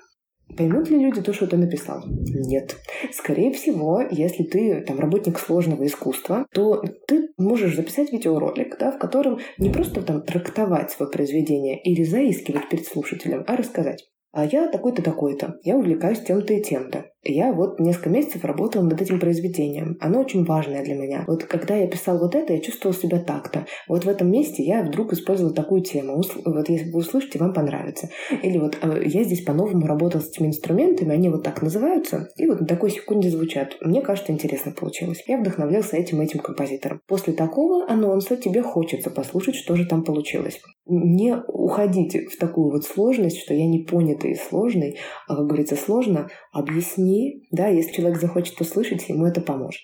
Поймут 0.57 0.89
ли 0.91 0.99
люди 0.99 1.21
то, 1.21 1.33
что 1.33 1.47
ты 1.47 1.57
написал? 1.57 2.03
Нет. 2.07 2.77
Скорее 3.13 3.53
всего, 3.53 4.03
если 4.11 4.45
ты 4.45 4.83
там 4.83 5.01
работник 5.01 5.39
сложного 5.39 5.85
искусства, 5.87 6.47
то 6.53 6.83
ты 7.09 7.31
можешь 7.39 7.75
записать 7.75 8.13
видеоролик, 8.13 8.79
да, 8.79 8.93
в 8.93 8.99
котором 8.99 9.39
не 9.59 9.71
просто 9.71 10.03
там 10.03 10.23
трактовать 10.23 10.91
свое 10.91 11.11
произведение 11.11 11.81
или 11.83 12.05
заискивать 12.05 12.69
перед 12.69 12.87
слушателем, 12.87 13.45
а 13.47 13.57
рассказать. 13.57 14.05
А 14.33 14.45
я 14.45 14.69
такой-то, 14.69 15.03
такой-то. 15.03 15.59
Я 15.63 15.77
увлекаюсь 15.77 16.21
тем-то 16.21 16.55
и 16.55 16.63
тем-то. 16.63 17.07
Я 17.25 17.53
вот 17.53 17.81
несколько 17.81 18.11
месяцев 18.11 18.45
работала 18.45 18.83
над 18.83 19.01
этим 19.01 19.19
произведением. 19.19 19.97
Оно 20.01 20.21
очень 20.21 20.45
важное 20.45 20.85
для 20.85 20.95
меня. 20.95 21.25
Вот 21.27 21.45
когда 21.45 21.75
я 21.75 21.87
писал 21.87 22.19
вот 22.19 22.35
это, 22.35 22.53
я 22.53 22.61
чувствовал 22.61 22.95
себя 22.95 23.19
так-то. 23.19 23.67
Вот 23.89 24.05
в 24.05 24.09
этом 24.09 24.31
месте 24.31 24.63
я 24.63 24.83
вдруг 24.83 25.15
использовал 25.15 25.55
такую 25.55 25.81
тему. 25.83 26.21
Вот 26.45 26.69
если 26.69 26.91
вы 26.91 26.99
услышите, 26.99 27.39
вам 27.39 27.55
понравится. 27.55 28.11
Или 28.43 28.59
вот 28.59 28.77
э, 28.83 29.03
я 29.07 29.25
здесь 29.25 29.43
по-новому 29.43 29.87
работал 29.87 30.21
с 30.21 30.29
этими 30.29 30.49
инструментами, 30.49 31.15
они 31.15 31.31
вот 31.31 31.43
так 31.43 31.63
называются, 31.63 32.29
и 32.37 32.47
вот 32.47 32.61
на 32.61 32.67
такой 32.67 32.91
секунде 32.91 33.31
звучат. 33.31 33.77
Мне 33.81 34.03
кажется, 34.03 34.31
интересно 34.31 34.73
получилось. 34.73 35.25
Я 35.27 35.39
вдохновлялся 35.39 35.97
этим 35.97 36.21
этим 36.21 36.41
композитором. 36.41 37.01
После 37.07 37.33
такого 37.33 37.91
анонса 37.91 38.37
тебе 38.37 38.63
хочется 38.63 39.09
послушать, 39.09 39.55
что 39.55 39.77
же 39.77 39.87
там 39.87 40.05
получилось. 40.05 40.61
Не 40.87 41.37
уходите 41.49 42.27
в 42.27 42.37
такую 42.37 42.71
вот 42.71 42.85
сложность, 42.85 43.41
что 43.41 43.55
я 43.55 43.67
не 43.67 43.79
понятый 43.79 44.33
и 44.33 44.37
сложный, 44.37 44.99
а, 45.27 45.37
как 45.37 45.47
говорится, 45.47 45.77
сложно, 45.77 46.29
объясни 46.53 47.14
да, 47.51 47.69
если 47.69 47.93
человек 47.93 48.21
захочет 48.21 48.61
услышать, 48.61 49.09
ему 49.09 49.27
это 49.27 49.41
поможет. 49.41 49.83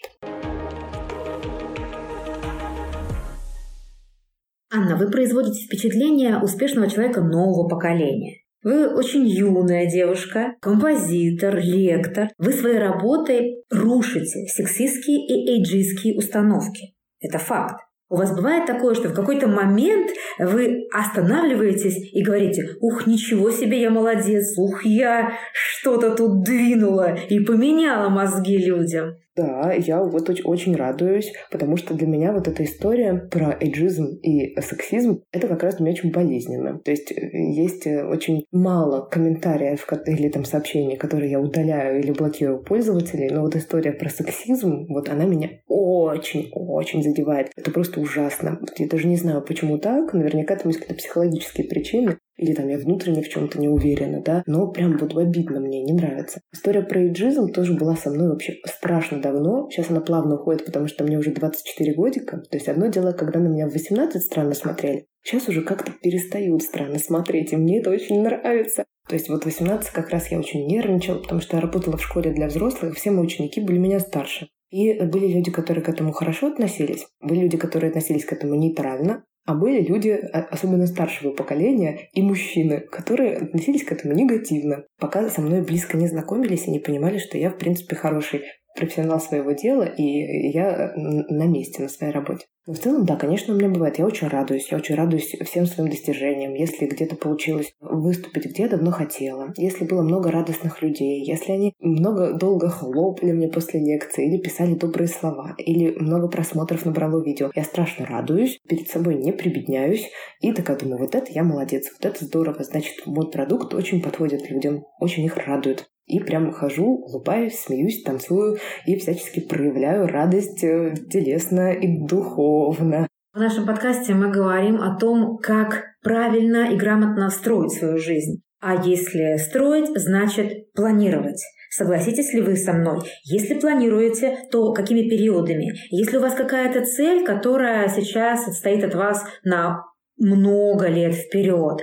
Анна, 4.72 4.96
вы 4.96 5.10
производите 5.10 5.64
впечатление 5.64 6.38
успешного 6.40 6.88
человека 6.88 7.20
нового 7.20 7.68
поколения. 7.68 8.40
Вы 8.62 8.94
очень 8.94 9.26
юная 9.26 9.90
девушка, 9.90 10.54
композитор, 10.60 11.58
лектор. 11.58 12.28
Вы 12.38 12.52
своей 12.52 12.78
работой 12.78 13.64
рушите 13.70 14.46
сексистские 14.46 15.26
и 15.26 15.50
эйджистские 15.52 16.16
установки. 16.16 16.94
Это 17.20 17.38
факт. 17.38 17.89
У 18.10 18.16
вас 18.16 18.34
бывает 18.34 18.66
такое, 18.66 18.94
что 18.94 19.08
в 19.08 19.14
какой-то 19.14 19.46
момент 19.46 20.10
вы 20.36 20.88
останавливаетесь 20.92 22.12
и 22.12 22.24
говорите, 22.24 22.76
ух, 22.80 23.06
ничего 23.06 23.52
себе, 23.52 23.80
я 23.80 23.90
молодец, 23.90 24.58
ух, 24.58 24.84
я 24.84 25.34
что-то 25.52 26.16
тут 26.16 26.42
двинула 26.42 27.16
и 27.28 27.38
поменяла 27.38 28.08
мозги 28.08 28.58
людям. 28.58 29.14
Да, 29.36 29.72
я 29.72 30.02
вот 30.02 30.28
очень 30.44 30.74
радуюсь, 30.74 31.32
потому 31.50 31.76
что 31.76 31.94
для 31.94 32.06
меня 32.06 32.32
вот 32.32 32.48
эта 32.48 32.64
история 32.64 33.14
про 33.14 33.56
эйджизм 33.60 34.06
и 34.22 34.60
сексизм, 34.60 35.22
это 35.32 35.46
как 35.46 35.62
раз 35.62 35.76
для 35.76 35.84
меня 35.84 35.94
очень 35.94 36.12
болезненно. 36.12 36.78
То 36.80 36.90
есть 36.90 37.12
э, 37.12 37.30
есть 37.32 37.86
э, 37.86 38.04
очень 38.04 38.44
мало 38.50 39.02
комментариев 39.02 39.86
или 40.06 40.28
там 40.28 40.44
сообщений, 40.44 40.96
которые 40.96 41.30
я 41.30 41.40
удаляю 41.40 42.00
или 42.00 42.10
блокирую 42.10 42.62
пользователей, 42.62 43.30
но 43.30 43.42
вот 43.42 43.54
история 43.54 43.92
про 43.92 44.10
сексизм, 44.10 44.86
вот 44.88 45.08
она 45.08 45.24
меня 45.24 45.50
очень-очень 45.68 47.02
задевает. 47.02 47.50
Это 47.56 47.70
просто 47.70 48.00
ужасно. 48.00 48.60
Я 48.76 48.88
даже 48.88 49.06
не 49.06 49.16
знаю, 49.16 49.42
почему 49.42 49.78
так. 49.78 50.12
Наверняка 50.12 50.56
там 50.56 50.68
есть 50.68 50.80
какие-то 50.80 51.00
психологические 51.00 51.68
причины. 51.68 52.18
Или 52.36 52.54
там 52.54 52.68
я 52.68 52.78
внутренне 52.78 53.22
в 53.22 53.28
чем-то 53.28 53.60
не 53.60 53.68
уверена, 53.68 54.22
да, 54.22 54.42
но 54.46 54.68
прям 54.68 54.96
вот 54.96 55.16
обидно 55.16 55.60
мне, 55.60 55.82
не 55.82 55.92
нравится. 55.92 56.40
История 56.52 56.82
про 56.82 57.06
иджизм 57.06 57.52
тоже 57.52 57.74
была 57.74 57.96
со 57.96 58.10
мной 58.10 58.28
вообще 58.28 58.54
страшно 58.64 59.20
давно. 59.20 59.68
Сейчас 59.70 59.90
она 59.90 60.00
плавно 60.00 60.36
уходит, 60.36 60.64
потому 60.64 60.88
что 60.88 61.04
мне 61.04 61.18
уже 61.18 61.32
24 61.32 61.94
годика. 61.94 62.42
То 62.50 62.56
есть 62.56 62.68
одно 62.68 62.86
дело, 62.86 63.12
когда 63.12 63.40
на 63.40 63.48
меня 63.48 63.68
в 63.68 63.72
18 63.72 64.22
странно 64.22 64.54
смотрели, 64.54 65.06
Сейчас 65.22 65.48
уже 65.48 65.62
как-то 65.62 65.92
перестают 65.92 66.62
странно 66.62 66.98
смотреть, 66.98 67.52
и 67.52 67.56
мне 67.56 67.80
это 67.80 67.90
очень 67.90 68.22
нравится. 68.22 68.84
То 69.08 69.14
есть 69.14 69.28
вот 69.28 69.44
18 69.44 69.90
как 69.90 70.10
раз 70.10 70.30
я 70.30 70.38
очень 70.38 70.66
нервничала, 70.66 71.18
потому 71.18 71.40
что 71.40 71.56
я 71.56 71.62
работала 71.62 71.96
в 71.96 72.02
школе 72.02 72.30
для 72.32 72.46
взрослых, 72.46 72.96
все 72.96 73.10
мои 73.10 73.24
ученики 73.24 73.60
были 73.60 73.78
меня 73.78 74.00
старше. 74.00 74.48
И 74.70 74.94
были 75.00 75.26
люди, 75.26 75.50
которые 75.50 75.82
к 75.84 75.88
этому 75.88 76.12
хорошо 76.12 76.46
относились, 76.46 77.06
были 77.20 77.40
люди, 77.40 77.56
которые 77.56 77.88
относились 77.88 78.24
к 78.24 78.32
этому 78.32 78.54
нейтрально, 78.54 79.24
а 79.50 79.54
были 79.54 79.82
люди, 79.82 80.10
а, 80.10 80.46
особенно 80.52 80.86
старшего 80.86 81.32
поколения, 81.32 82.08
и 82.12 82.22
мужчины, 82.22 82.78
которые 82.78 83.36
относились 83.36 83.82
к 83.82 83.90
этому 83.90 84.14
негативно, 84.14 84.84
пока 85.00 85.28
со 85.28 85.40
мной 85.40 85.62
близко 85.62 85.96
не 85.96 86.06
знакомились 86.06 86.68
и 86.68 86.70
не 86.70 86.78
понимали, 86.78 87.18
что 87.18 87.36
я, 87.36 87.50
в 87.50 87.58
принципе, 87.58 87.96
хороший 87.96 88.42
профессионал 88.74 89.20
своего 89.20 89.52
дела, 89.52 89.85
и 89.85 90.50
я 90.50 90.92
на 90.96 91.46
месте, 91.46 91.83
на 91.83 91.88
своей 91.88 92.12
работе. 92.12 92.46
Но 92.66 92.74
в 92.74 92.78
целом, 92.78 93.04
да, 93.04 93.16
конечно, 93.16 93.54
у 93.54 93.56
меня 93.56 93.68
бывает. 93.68 93.98
Я 93.98 94.06
очень 94.06 94.28
радуюсь. 94.28 94.70
Я 94.70 94.78
очень 94.78 94.94
радуюсь 94.94 95.35
всем 95.44 95.66
своим 95.66 95.90
достижениям. 95.90 96.54
Если 96.54 96.87
где-то 96.87 97.16
получилось 97.16 97.72
выступить, 97.80 98.46
где 98.46 98.64
я 98.64 98.68
давно 98.68 98.90
хотела. 98.90 99.52
Если 99.56 99.85
было 99.85 100.02
много 100.02 100.30
радостных 100.30 100.83
людей. 100.83 101.24
Если 101.24 101.52
они 101.52 101.72
много 101.80 102.35
долго 102.35 102.68
хлопали 102.68 103.33
мне 103.33 103.48
после 103.48 103.80
лекции. 103.80 104.28
Или 104.28 104.40
писали 104.40 104.74
добрые 104.74 105.09
слова. 105.09 105.54
Или 105.59 105.90
много 105.98 106.28
просмотров 106.28 106.85
набрало 106.85 107.22
видео. 107.24 107.50
Я 107.54 107.64
страшно 107.64 108.06
радуюсь. 108.06 108.61
Перед 108.68 108.88
собой 108.88 109.16
не 109.16 109.33
прибедняюсь. 109.33 110.09
И 110.40 110.52
такая 110.52 110.78
думаю, 110.78 110.98
вот 110.98 111.14
это 111.14 111.33
я 111.33 111.42
молодец. 111.42 111.90
Вот 111.90 112.04
это 112.04 112.24
здорово. 112.24 112.62
Значит, 112.62 113.06
мой 113.06 113.30
продукт 113.30 113.74
очень 113.74 114.02
подходит 114.02 114.50
людям. 114.50 114.85
Очень 115.00 115.24
их 115.24 115.38
радует. 115.38 115.88
И 116.10 116.18
прям 116.18 116.50
хожу, 116.50 117.04
улыбаюсь, 117.06 117.60
смеюсь, 117.60 118.02
танцую 118.02 118.58
и 118.84 118.96
всячески 118.96 119.38
проявляю 119.38 120.08
радость 120.08 120.64
э, 120.64 120.94
телесно 121.08 121.72
и 121.72 122.04
духовно. 122.04 123.06
В 123.32 123.38
нашем 123.38 123.64
подкасте 123.64 124.12
мы 124.12 124.28
говорим 124.32 124.82
о 124.82 124.98
том, 124.98 125.38
как 125.38 125.84
правильно 126.02 126.72
и 126.72 126.76
грамотно 126.76 127.30
строить 127.30 127.70
свою 127.70 127.98
жизнь. 127.98 128.42
А 128.60 128.82
если 128.84 129.36
строить, 129.36 129.86
значит 129.94 130.72
планировать. 130.72 131.40
Согласитесь 131.70 132.32
ли 132.34 132.40
вы 132.40 132.56
со 132.56 132.72
мной? 132.72 132.98
Если 133.22 133.54
планируете, 133.54 134.36
то 134.50 134.72
какими 134.72 135.08
периодами? 135.08 135.72
Если 135.90 136.16
у 136.16 136.20
вас 136.20 136.34
какая-то 136.34 136.84
цель, 136.84 137.24
которая 137.24 137.88
сейчас 137.88 138.48
отстоит 138.48 138.82
от 138.82 138.96
вас 138.96 139.24
на 139.44 139.84
много 140.18 140.88
лет 140.88 141.14
вперед, 141.14 141.82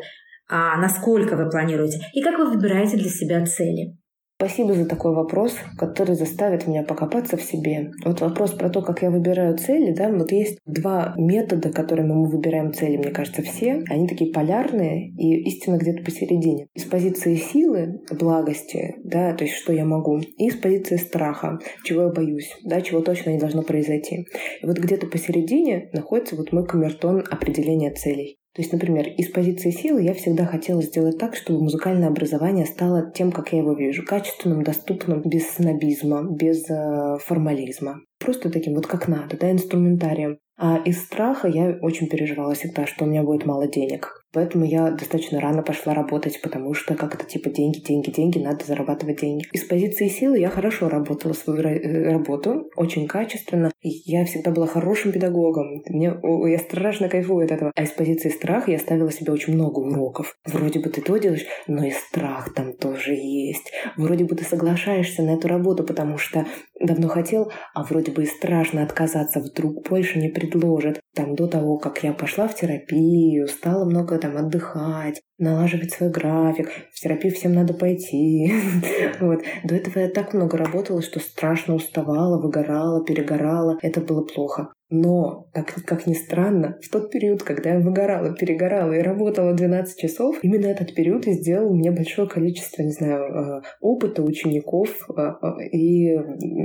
а 0.49 0.77
насколько 0.77 1.37
вы 1.37 1.49
планируете? 1.49 1.99
И 2.13 2.21
как 2.21 2.37
вы 2.37 2.51
выбираете 2.51 2.97
для 2.97 3.09
себя 3.09 3.45
цели? 3.45 3.96
Спасибо 4.39 4.75
за 4.75 4.85
такой 4.85 5.15
вопрос, 5.15 5.55
который 5.79 6.13
заставит 6.13 6.67
меня 6.67 6.83
покопаться 6.83 7.37
в 7.37 7.41
себе. 7.41 7.89
Вот 8.05 8.21
вопрос 8.21 8.51
про 8.51 8.69
то, 8.69 8.83
как 8.83 9.01
я 9.01 9.09
выбираю 9.09 9.57
цели, 9.57 9.91
да, 9.95 10.11
вот 10.11 10.31
есть 10.31 10.59
два 10.67 11.15
метода, 11.17 11.71
которыми 11.71 12.13
мы 12.13 12.29
выбираем 12.29 12.71
цели, 12.71 12.97
мне 12.97 13.09
кажется, 13.09 13.41
все. 13.41 13.81
Они 13.89 14.07
такие 14.07 14.31
полярные 14.31 15.09
и 15.17 15.41
истинно 15.49 15.77
где-то 15.77 16.03
посередине. 16.03 16.67
Из 16.75 16.83
позиции 16.83 17.33
силы, 17.33 17.99
благости, 18.11 18.97
да, 19.03 19.33
то 19.33 19.43
есть 19.43 19.55
что 19.55 19.73
я 19.73 19.85
могу, 19.85 20.19
и 20.19 20.45
из 20.49 20.55
позиции 20.55 20.97
страха, 20.97 21.57
чего 21.83 22.03
я 22.03 22.09
боюсь, 22.09 22.55
да, 22.63 22.81
чего 22.81 23.01
точно 23.01 23.31
не 23.31 23.39
должно 23.39 23.63
произойти. 23.63 24.27
И 24.61 24.67
вот 24.67 24.77
где-то 24.77 25.07
посередине 25.07 25.89
находится 25.93 26.35
вот 26.35 26.51
мой 26.51 26.67
камертон 26.67 27.23
определения 27.27 27.91
целей. 27.91 28.37
То 28.57 28.63
есть, 28.63 28.73
например, 28.73 29.07
из 29.07 29.29
позиции 29.29 29.69
силы 29.69 30.01
я 30.01 30.15
всегда 30.15 30.43
хотела 30.47 30.81
сделать 30.81 31.19
так, 31.19 31.35
чтобы 31.35 31.61
музыкальное 31.61 32.07
образование 32.07 32.65
стало 32.65 33.11
тем, 33.11 33.31
как 33.31 33.53
я 33.53 33.59
его 33.59 33.73
вижу, 33.73 34.03
качественным, 34.03 34.63
доступным, 34.63 35.21
без 35.21 35.47
снобизма, 35.47 36.23
без 36.27 36.67
э, 36.67 37.19
формализма. 37.23 37.99
Просто 38.17 38.49
таким 38.49 38.73
вот 38.73 38.87
как 38.87 39.07
надо, 39.07 39.37
да, 39.37 39.51
инструментарием. 39.51 40.39
А 40.57 40.77
из 40.83 41.03
страха 41.03 41.47
я 41.47 41.77
очень 41.83 42.09
переживала 42.09 42.55
всегда, 42.55 42.87
что 42.87 43.05
у 43.05 43.07
меня 43.07 43.21
будет 43.21 43.45
мало 43.45 43.67
денег. 43.67 44.16
Поэтому 44.33 44.65
я 44.65 44.91
достаточно 44.91 45.39
рано 45.39 45.63
пошла 45.63 45.93
работать, 45.93 46.41
потому 46.41 46.73
что 46.73 46.95
как-то 46.95 47.25
типа 47.25 47.49
деньги, 47.49 47.79
деньги, 47.79 48.11
деньги, 48.11 48.39
надо 48.39 48.65
зарабатывать 48.65 49.21
деньги. 49.21 49.45
Из 49.53 49.63
позиции 49.63 50.07
силы 50.07 50.37
я 50.37 50.49
хорошо 50.49 50.89
работала 50.89 51.33
свою 51.33 51.61
э, 51.61 52.11
работу, 52.11 52.69
очень 52.75 53.07
качественно. 53.07 53.71
Я 53.81 54.25
всегда 54.25 54.51
была 54.51 54.67
хорошим 54.67 55.11
педагогом. 55.11 55.81
Мне, 55.87 56.13
я 56.51 56.59
страшно 56.59 57.09
кайфую 57.09 57.45
от 57.45 57.51
этого. 57.51 57.71
А 57.75 57.83
из 57.83 57.91
позиции 57.91 58.29
страха 58.29 58.71
я 58.71 58.79
ставила 58.79 59.11
себе 59.11 59.31
очень 59.31 59.53
много 59.53 59.79
уроков. 59.79 60.35
Вроде 60.45 60.79
бы 60.79 60.89
ты 60.89 61.01
то 61.01 61.17
делаешь, 61.17 61.45
но 61.67 61.85
и 61.85 61.91
страх 61.91 62.53
там 62.53 62.73
тоже 62.73 63.13
есть. 63.13 63.71
Вроде 63.95 64.25
бы 64.25 64.35
ты 64.35 64.43
соглашаешься 64.43 65.23
на 65.23 65.35
эту 65.35 65.47
работу, 65.47 65.83
потому 65.83 66.17
что 66.17 66.45
давно 66.79 67.07
хотел, 67.07 67.51
а 67.73 67.83
вроде 67.83 68.11
бы 68.11 68.23
и 68.23 68.27
страшно 68.27 68.83
отказаться, 68.83 69.39
вдруг 69.39 69.87
больше 69.87 70.19
не 70.19 70.29
предложат. 70.29 70.99
Там 71.15 71.35
до 71.35 71.47
того, 71.47 71.77
как 71.77 72.03
я 72.03 72.13
пошла 72.13 72.47
в 72.47 72.55
терапию, 72.55 73.47
стала 73.47 73.85
много 73.85 74.16
там 74.17 74.37
отдыхать, 74.37 75.21
налаживать 75.37 75.91
свой 75.91 76.09
график. 76.09 76.69
В 76.91 76.99
терапию 76.99 77.33
всем 77.33 77.53
надо 77.53 77.73
пойти. 77.73 78.51
вот. 79.19 79.41
До 79.63 79.75
этого 79.75 79.99
я 79.99 80.09
так 80.09 80.33
много 80.33 80.57
работала, 80.57 81.01
что 81.01 81.19
страшно 81.19 81.75
уставала, 81.75 82.41
выгорала, 82.41 83.03
перегорала. 83.05 83.77
Это 83.81 84.01
было 84.01 84.23
плохо. 84.23 84.69
Но, 84.89 85.49
как, 85.53 85.75
как 85.85 86.07
ни 86.07 86.13
странно, 86.13 86.77
в 86.81 86.89
тот 86.89 87.11
период, 87.11 87.43
когда 87.43 87.73
я 87.73 87.79
выгорала, 87.79 88.33
перегорала 88.33 88.93
и 88.93 89.01
работала 89.01 89.53
12 89.53 89.99
часов, 89.99 90.37
именно 90.43 90.67
этот 90.67 90.95
период 90.95 91.27
и 91.27 91.33
сделал 91.33 91.75
мне 91.75 91.91
большое 91.91 92.27
количество, 92.29 92.83
не 92.83 92.91
знаю, 92.91 93.23
э, 93.23 93.61
опыта 93.81 94.23
учеников 94.23 94.89
э, 95.09 95.21
э, 95.21 95.67
и 95.73 96.17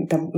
там, 0.09 0.31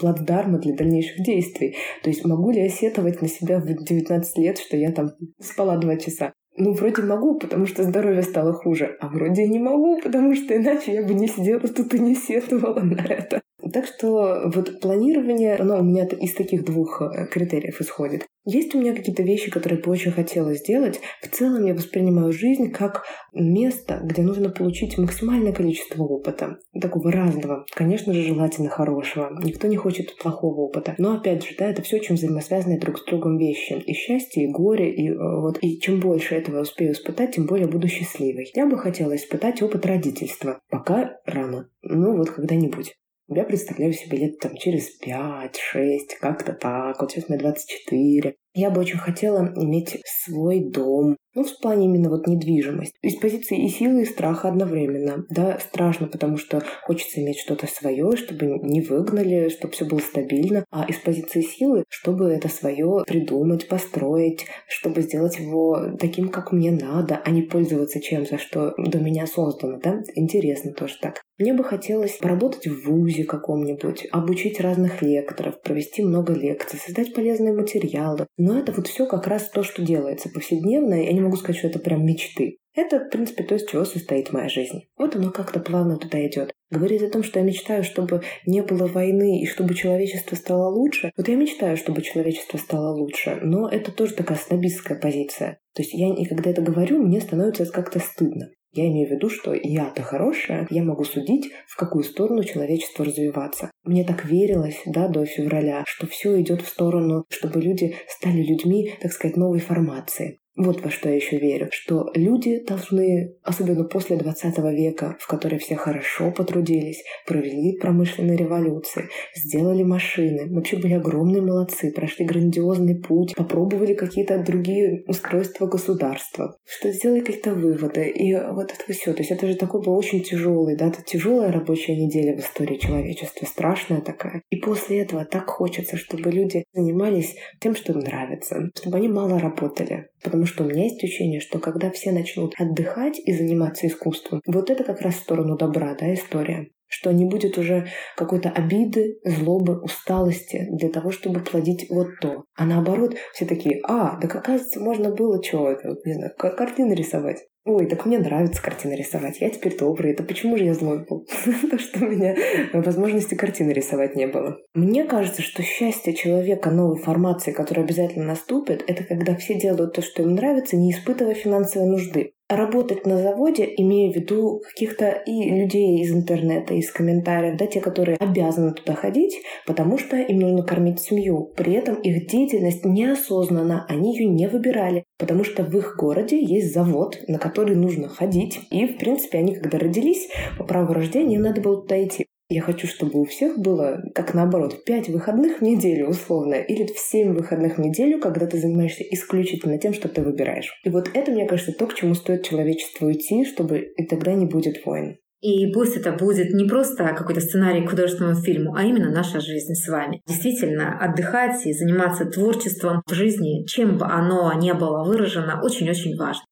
плацдарма 0.00 0.58
для 0.58 0.74
дальнейших 0.74 1.22
действий. 1.22 1.76
То 2.02 2.08
есть 2.08 2.24
могу 2.24 2.50
ли 2.50 2.62
я 2.62 2.70
сетовать 2.70 3.20
на 3.20 3.28
себя 3.28 3.60
в 3.60 3.66
19 3.66 4.38
лет, 4.38 4.56
что 4.56 4.78
я 4.78 4.90
там 4.90 5.10
спала 5.38 5.76
2 5.76 5.96
часа? 5.96 6.32
ну, 6.58 6.72
вроде 6.72 7.02
могу, 7.02 7.38
потому 7.38 7.66
что 7.68 7.84
здоровье 7.84 8.22
стало 8.22 8.52
хуже, 8.52 8.96
а 9.00 9.08
вроде 9.08 9.46
не 9.46 9.58
могу, 9.58 10.00
потому 10.00 10.34
что 10.34 10.56
иначе 10.56 10.94
я 10.94 11.02
бы 11.02 11.14
не 11.14 11.28
сидела 11.28 11.60
тут 11.60 11.94
и 11.94 11.98
не 12.00 12.14
сетовала 12.14 12.80
на 12.80 13.00
это. 13.00 13.42
Так 13.72 13.86
что 13.86 14.50
вот 14.54 14.80
планирование, 14.80 15.56
оно 15.56 15.78
у 15.78 15.82
меня 15.82 16.06
из 16.06 16.34
таких 16.34 16.64
двух 16.64 17.02
э, 17.02 17.26
критериев 17.26 17.80
исходит. 17.80 18.26
Есть 18.50 18.74
у 18.74 18.80
меня 18.80 18.94
какие-то 18.94 19.22
вещи, 19.22 19.50
которые 19.50 19.78
бы 19.82 19.90
очень 19.90 20.10
хотела 20.10 20.54
сделать. 20.54 21.00
В 21.20 21.28
целом 21.28 21.66
я 21.66 21.74
воспринимаю 21.74 22.32
жизнь 22.32 22.70
как 22.70 23.04
место, 23.34 24.00
где 24.02 24.22
нужно 24.22 24.48
получить 24.48 24.96
максимальное 24.96 25.52
количество 25.52 26.02
опыта. 26.02 26.56
Такого 26.80 27.12
разного. 27.12 27.66
Конечно 27.74 28.14
же, 28.14 28.22
желательно 28.22 28.70
хорошего. 28.70 29.30
Никто 29.42 29.66
не 29.66 29.76
хочет 29.76 30.16
плохого 30.16 30.62
опыта. 30.62 30.94
Но 30.96 31.16
опять 31.16 31.44
же, 31.44 31.54
да, 31.58 31.68
это 31.68 31.82
все 31.82 31.96
очень 31.96 32.14
взаимосвязанные 32.14 32.80
друг 32.80 32.98
с 32.98 33.04
другом 33.04 33.36
вещи. 33.36 33.82
И 33.84 33.92
счастье, 33.92 34.44
и 34.44 34.50
горе, 34.50 34.94
и 34.94 35.10
э, 35.10 35.40
вот. 35.40 35.58
И 35.60 35.78
чем 35.78 36.00
больше 36.00 36.34
этого 36.34 36.62
успею 36.62 36.92
испытать, 36.92 37.34
тем 37.34 37.44
более 37.44 37.68
буду 37.68 37.86
счастливой. 37.86 38.50
Я 38.54 38.66
бы 38.66 38.78
хотела 38.78 39.14
испытать 39.14 39.60
опыт 39.60 39.84
родительства. 39.84 40.58
Пока 40.70 41.18
рано. 41.26 41.68
Ну 41.82 42.16
вот 42.16 42.30
когда-нибудь. 42.30 42.94
Я 43.30 43.44
представляю 43.44 43.92
себе 43.92 44.18
лет 44.18 44.38
там 44.38 44.56
через 44.56 44.98
5-6, 45.04 46.16
как-то 46.18 46.54
так. 46.54 46.98
Вот 47.00 47.12
сейчас 47.12 47.28
мне 47.28 47.36
24. 47.36 48.34
Я 48.54 48.70
бы 48.70 48.80
очень 48.80 48.98
хотела 48.98 49.52
иметь 49.54 50.00
свой 50.06 50.60
дом. 50.60 51.18
Ну, 51.34 51.44
в 51.44 51.58
плане 51.60 51.86
именно 51.86 52.10
вот 52.10 52.26
недвижимость. 52.26 52.94
Из 53.02 53.16
позиции 53.16 53.64
и 53.64 53.68
силы, 53.68 54.02
и 54.02 54.06
страха 54.06 54.48
одновременно. 54.48 55.24
Да, 55.28 55.58
страшно, 55.60 56.06
потому 56.06 56.36
что 56.36 56.62
хочется 56.82 57.20
иметь 57.20 57.38
что-то 57.38 57.66
свое, 57.66 58.16
чтобы 58.16 58.58
не 58.62 58.80
выгнали, 58.80 59.48
чтобы 59.48 59.72
все 59.72 59.84
было 59.84 59.98
стабильно. 59.98 60.64
А 60.70 60.84
из 60.86 60.96
позиции 60.96 61.42
силы, 61.42 61.84
чтобы 61.88 62.30
это 62.30 62.48
свое 62.48 63.04
придумать, 63.06 63.68
построить, 63.68 64.46
чтобы 64.68 65.02
сделать 65.02 65.38
его 65.38 65.96
таким, 65.98 66.28
как 66.28 66.52
мне 66.52 66.70
надо, 66.70 67.20
а 67.24 67.30
не 67.30 67.42
пользоваться 67.42 68.00
чем-то, 68.00 68.38
что 68.38 68.74
до 68.78 68.98
меня 68.98 69.26
создано. 69.26 69.78
Да? 69.78 70.00
Интересно 70.14 70.72
тоже 70.72 70.94
так. 71.00 71.22
Мне 71.38 71.54
бы 71.54 71.62
хотелось 71.62 72.16
поработать 72.16 72.66
в 72.66 72.88
ВУЗе 72.88 73.22
каком-нибудь, 73.22 74.08
обучить 74.10 74.60
разных 74.60 75.02
лекторов, 75.02 75.62
провести 75.62 76.02
много 76.02 76.32
лекций, 76.32 76.80
создать 76.80 77.14
полезные 77.14 77.52
материалы, 77.52 78.26
но 78.36 78.58
это 78.58 78.72
вот 78.72 78.88
все 78.88 79.06
как 79.06 79.28
раз 79.28 79.48
то, 79.48 79.62
что 79.62 79.82
делается 79.82 80.30
повседневно. 80.30 80.94
Я 80.94 81.12
не 81.12 81.20
могу 81.28 81.36
сказать, 81.36 81.58
что 81.58 81.68
это 81.68 81.78
прям 81.78 82.04
мечты. 82.04 82.58
Это, 82.74 83.00
в 83.00 83.10
принципе, 83.10 83.44
то, 83.44 83.54
из 83.56 83.64
чего 83.66 83.84
состоит 83.84 84.32
моя 84.32 84.48
жизнь. 84.48 84.84
Вот 84.96 85.16
оно 85.16 85.30
как-то 85.30 85.60
плавно 85.60 85.96
туда 85.96 86.24
идет. 86.26 86.52
Говорить 86.70 87.02
о 87.02 87.10
том, 87.10 87.22
что 87.22 87.40
я 87.40 87.44
мечтаю, 87.44 87.82
чтобы 87.82 88.22
не 88.46 88.62
было 88.62 88.86
войны 88.86 89.40
и 89.40 89.46
чтобы 89.46 89.74
человечество 89.74 90.36
стало 90.36 90.70
лучше. 90.70 91.10
Вот 91.16 91.28
я 91.28 91.36
мечтаю, 91.36 91.76
чтобы 91.76 92.02
человечество 92.02 92.56
стало 92.56 92.94
лучше, 92.94 93.38
но 93.42 93.68
это 93.68 93.90
тоже 93.90 94.14
такая 94.14 94.38
снобистская 94.38 94.98
позиция. 94.98 95.58
То 95.74 95.82
есть 95.82 95.92
я, 95.92 96.14
и 96.14 96.24
когда 96.24 96.50
это 96.50 96.62
говорю, 96.62 97.02
мне 97.02 97.20
становится 97.20 97.66
как-то 97.66 97.98
стыдно. 97.98 98.50
Я 98.72 98.86
имею 98.86 99.08
в 99.08 99.12
виду, 99.12 99.30
что 99.30 99.54
я-то 99.54 100.02
хорошая, 100.02 100.66
я 100.70 100.84
могу 100.84 101.04
судить, 101.04 101.50
в 101.66 101.76
какую 101.76 102.04
сторону 102.04 102.44
человечество 102.44 103.04
развиваться. 103.04 103.70
Мне 103.82 104.04
так 104.04 104.24
верилось, 104.26 104.80
да, 104.84 105.08
до 105.08 105.24
февраля, 105.24 105.84
что 105.86 106.06
все 106.06 106.40
идет 106.40 106.60
в 106.60 106.68
сторону, 106.68 107.24
чтобы 107.30 107.60
люди 107.60 107.96
стали 108.06 108.42
людьми, 108.42 108.92
так 109.00 109.12
сказать, 109.12 109.36
новой 109.36 109.60
формации. 109.60 110.38
Вот 110.58 110.82
во 110.82 110.90
что 110.90 111.08
я 111.08 111.14
еще 111.14 111.38
верю, 111.38 111.68
что 111.70 112.10
люди 112.14 112.58
должны, 112.66 113.36
особенно 113.44 113.84
после 113.84 114.16
20 114.16 114.58
века, 114.58 115.16
в 115.20 115.28
который 115.28 115.60
все 115.60 115.76
хорошо 115.76 116.32
потрудились, 116.32 117.04
провели 117.28 117.78
промышленные 117.78 118.36
революции, 118.36 119.04
сделали 119.36 119.84
машины, 119.84 120.52
вообще 120.52 120.76
были 120.76 120.94
огромные 120.94 121.42
молодцы, 121.42 121.92
прошли 121.92 122.26
грандиозный 122.26 123.00
путь, 123.00 123.36
попробовали 123.36 123.94
какие-то 123.94 124.42
другие 124.42 125.04
устройства 125.06 125.66
государства, 125.66 126.56
что 126.66 126.90
сделали 126.90 127.20
какие-то 127.20 127.54
выводы, 127.54 128.08
и 128.08 128.34
вот 128.34 128.72
это 128.72 128.92
все. 128.92 129.12
То 129.12 129.20
есть 129.20 129.30
это 129.30 129.46
же 129.46 129.54
такой 129.54 129.80
был 129.80 129.96
очень 129.96 130.24
тяжелый, 130.24 130.76
да, 130.76 130.88
это 130.88 131.04
тяжелая 131.04 131.52
рабочая 131.52 131.94
неделя 131.94 132.36
в 132.36 132.40
истории 132.40 132.78
человечества, 132.78 133.46
страшная 133.46 134.00
такая. 134.00 134.42
И 134.50 134.56
после 134.56 135.02
этого 135.02 135.24
так 135.24 135.48
хочется, 135.48 135.96
чтобы 135.96 136.32
люди 136.32 136.64
занимались 136.72 137.36
тем, 137.60 137.76
что 137.76 137.92
им 137.92 138.00
нравится, 138.00 138.70
чтобы 138.74 138.96
они 138.96 139.06
мало 139.06 139.38
работали. 139.38 140.08
Потому 140.22 140.46
что 140.46 140.64
у 140.64 140.66
меня 140.66 140.84
есть 140.84 141.02
ощущение, 141.02 141.40
что 141.40 141.58
когда 141.58 141.90
все 141.90 142.12
начнут 142.12 142.54
отдыхать 142.58 143.18
и 143.18 143.32
заниматься 143.32 143.86
искусством, 143.86 144.40
вот 144.46 144.70
это 144.70 144.84
как 144.84 145.00
раз 145.00 145.14
в 145.14 145.20
сторону 145.20 145.56
добра, 145.56 145.94
да, 145.94 146.12
история 146.12 146.68
что 146.88 147.12
не 147.12 147.26
будет 147.26 147.58
уже 147.58 147.88
какой-то 148.16 148.48
обиды, 148.48 149.18
злобы, 149.22 149.78
усталости 149.78 150.66
для 150.70 150.88
того, 150.88 151.10
чтобы 151.10 151.40
плодить 151.40 151.86
вот 151.90 152.08
то. 152.20 152.44
А 152.56 152.64
наоборот, 152.64 153.14
все 153.34 153.44
такие, 153.44 153.80
а, 153.84 154.18
да 154.18 154.26
оказывается, 154.26 154.80
можно 154.80 155.14
было 155.14 155.42
чего 155.42 155.68
это, 155.70 155.94
не 156.04 156.14
знаю, 156.14 156.32
картины 156.36 156.94
рисовать. 156.94 157.44
Ой, 157.68 157.84
так 157.84 158.06
мне 158.06 158.18
нравится 158.18 158.62
картины 158.62 158.94
рисовать. 158.94 159.42
Я 159.42 159.50
теперь 159.50 159.76
добрый. 159.76 160.12
Это 160.12 160.22
почему 160.22 160.56
же 160.56 160.64
я 160.64 160.72
злой 160.72 161.04
был? 161.04 161.26
То, 161.70 161.78
что 161.78 162.02
у 162.02 162.08
меня 162.08 162.34
возможности 162.72 163.34
картины 163.34 163.72
рисовать 163.72 164.16
не 164.16 164.26
было. 164.26 164.56
Мне 164.72 165.04
кажется, 165.04 165.42
что 165.42 165.62
счастье 165.62 166.14
человека 166.14 166.70
новой 166.70 166.96
формации, 166.96 167.52
которая 167.52 167.84
обязательно 167.84 168.24
наступит, 168.24 168.82
это 168.86 169.04
когда 169.04 169.36
все 169.36 169.54
делают 169.60 169.92
то, 169.92 170.00
что 170.00 170.22
им 170.22 170.34
нравится, 170.34 170.78
не 170.78 170.92
испытывая 170.92 171.34
финансовой 171.34 171.90
нужды 171.90 172.32
работать 172.48 173.06
на 173.06 173.18
заводе, 173.18 173.68
имея 173.76 174.12
в 174.12 174.16
виду 174.16 174.62
каких-то 174.66 175.10
и 175.10 175.50
людей 175.50 176.00
из 176.02 176.12
интернета, 176.12 176.74
из 176.74 176.90
комментариев, 176.90 177.56
да, 177.58 177.66
те, 177.66 177.80
которые 177.80 178.16
обязаны 178.16 178.72
туда 178.72 178.94
ходить, 178.94 179.42
потому 179.66 179.98
что 179.98 180.16
им 180.16 180.38
нужно 180.38 180.62
кормить 180.62 181.00
семью. 181.00 181.52
При 181.56 181.74
этом 181.74 181.96
их 181.96 182.26
деятельность 182.26 182.84
неосознанно, 182.84 183.84
они 183.88 184.16
ее 184.16 184.26
не 184.26 184.48
выбирали, 184.48 185.04
потому 185.18 185.44
что 185.44 185.62
в 185.62 185.76
их 185.76 185.96
городе 185.96 186.42
есть 186.42 186.72
завод, 186.72 187.18
на 187.28 187.38
который 187.38 187.76
нужно 187.76 188.08
ходить. 188.08 188.60
И, 188.70 188.86
в 188.86 188.98
принципе, 188.98 189.38
они, 189.38 189.54
когда 189.54 189.78
родились, 189.78 190.28
по 190.56 190.64
праву 190.64 190.92
рождения, 190.92 191.36
им 191.36 191.42
надо 191.42 191.60
было 191.60 191.82
туда 191.82 192.02
идти. 192.02 192.26
Я 192.50 192.62
хочу, 192.62 192.86
чтобы 192.86 193.20
у 193.20 193.24
всех 193.26 193.58
было, 193.58 194.00
как 194.14 194.32
наоборот, 194.32 194.82
5 194.84 195.10
выходных 195.10 195.58
в 195.58 195.62
неделю 195.62 196.08
условно, 196.08 196.54
или 196.54 196.86
в 196.86 196.98
7 196.98 197.34
выходных 197.34 197.76
в 197.76 197.80
неделю, 197.80 198.18
когда 198.18 198.46
ты 198.46 198.58
занимаешься 198.58 199.02
исключительно 199.02 199.78
тем, 199.78 199.92
что 199.92 200.08
ты 200.08 200.22
выбираешь. 200.22 200.72
И 200.82 200.88
вот 200.88 201.10
это, 201.12 201.30
мне 201.30 201.46
кажется, 201.46 201.72
то, 201.72 201.86
к 201.86 201.94
чему 201.94 202.14
стоит 202.14 202.44
человечеству 202.44 203.12
идти, 203.12 203.44
чтобы 203.44 203.80
и 203.80 204.06
тогда 204.06 204.32
не 204.32 204.46
будет 204.46 204.86
войн. 204.86 205.18
И 205.40 205.70
пусть 205.72 205.96
это 205.96 206.12
будет 206.12 206.54
не 206.54 206.64
просто 206.64 207.14
какой-то 207.14 207.42
сценарий 207.42 207.86
к 207.86 207.90
художественному 207.90 208.40
фильму, 208.40 208.74
а 208.74 208.82
именно 208.82 209.10
наша 209.10 209.40
жизнь 209.40 209.74
с 209.74 209.86
вами. 209.86 210.22
Действительно, 210.26 210.98
отдыхать 210.98 211.64
и 211.66 211.74
заниматься 211.74 212.24
творчеством 212.24 213.02
в 213.06 213.12
жизни, 213.12 213.66
чем 213.66 213.98
бы 213.98 214.06
оно 214.06 214.52
ни 214.54 214.72
было 214.72 215.04
выражено, 215.04 215.60
очень-очень 215.62 216.16
важно. 216.16 216.42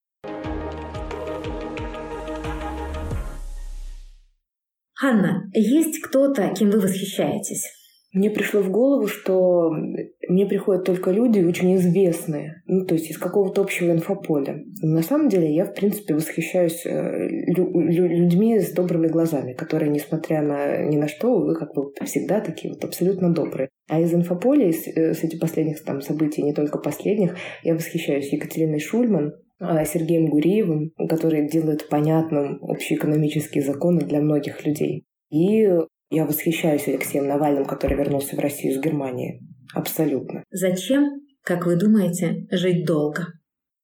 Ханна, 4.96 5.50
есть 5.52 6.00
кто-то, 6.00 6.48
кем 6.56 6.70
вы 6.70 6.80
восхищаетесь? 6.80 7.64
Мне 8.16 8.30
пришло 8.30 8.62
в 8.62 8.70
голову, 8.70 9.08
что 9.08 9.70
мне 10.26 10.46
приходят 10.46 10.84
только 10.84 11.10
люди 11.10 11.40
очень 11.40 11.76
известные, 11.76 12.62
ну, 12.66 12.86
то 12.86 12.94
есть 12.94 13.10
из 13.10 13.18
какого-то 13.18 13.60
общего 13.60 13.92
инфополя. 13.92 14.64
Но 14.80 14.94
на 14.94 15.02
самом 15.02 15.28
деле 15.28 15.54
я, 15.54 15.66
в 15.66 15.74
принципе, 15.74 16.14
восхищаюсь 16.14 16.86
э, 16.86 17.28
лю- 17.28 17.78
людьми 17.78 18.58
с 18.58 18.72
добрыми 18.72 19.08
глазами, 19.08 19.52
которые, 19.52 19.90
несмотря 19.90 20.40
на 20.40 20.86
ни 20.86 20.96
на 20.96 21.08
что, 21.08 21.40
вы 21.40 21.54
как 21.56 21.74
бы 21.74 21.92
всегда 22.06 22.40
такие 22.40 22.72
вот 22.72 22.82
абсолютно 22.84 23.34
добрые. 23.34 23.68
А 23.86 24.00
из 24.00 24.14
инфополя, 24.14 24.66
из, 24.66 24.86
э, 24.86 25.12
с 25.12 25.22
этих 25.22 25.38
последних 25.38 25.84
там 25.84 26.00
событий, 26.00 26.42
не 26.42 26.54
только 26.54 26.78
последних, 26.78 27.36
я 27.64 27.74
восхищаюсь 27.74 28.32
Екатериной 28.32 28.80
Шульман, 28.80 29.34
Сергеем 29.58 30.26
Гуриевым, 30.26 30.92
который 31.08 31.48
делает 31.48 31.88
понятным 31.88 32.58
общеэкономические 32.62 33.64
законы 33.64 34.00
для 34.00 34.20
многих 34.20 34.64
людей. 34.66 35.06
И 35.30 35.68
я 36.10 36.24
восхищаюсь 36.24 36.86
Алексеем 36.88 37.26
Навальным, 37.26 37.64
который 37.64 37.96
вернулся 37.96 38.36
в 38.36 38.38
Россию 38.38 38.74
из 38.74 38.80
Германии. 38.80 39.40
Абсолютно. 39.74 40.44
Зачем, 40.50 41.20
как 41.42 41.66
вы 41.66 41.76
думаете, 41.76 42.46
жить 42.50 42.86
долго? 42.86 43.26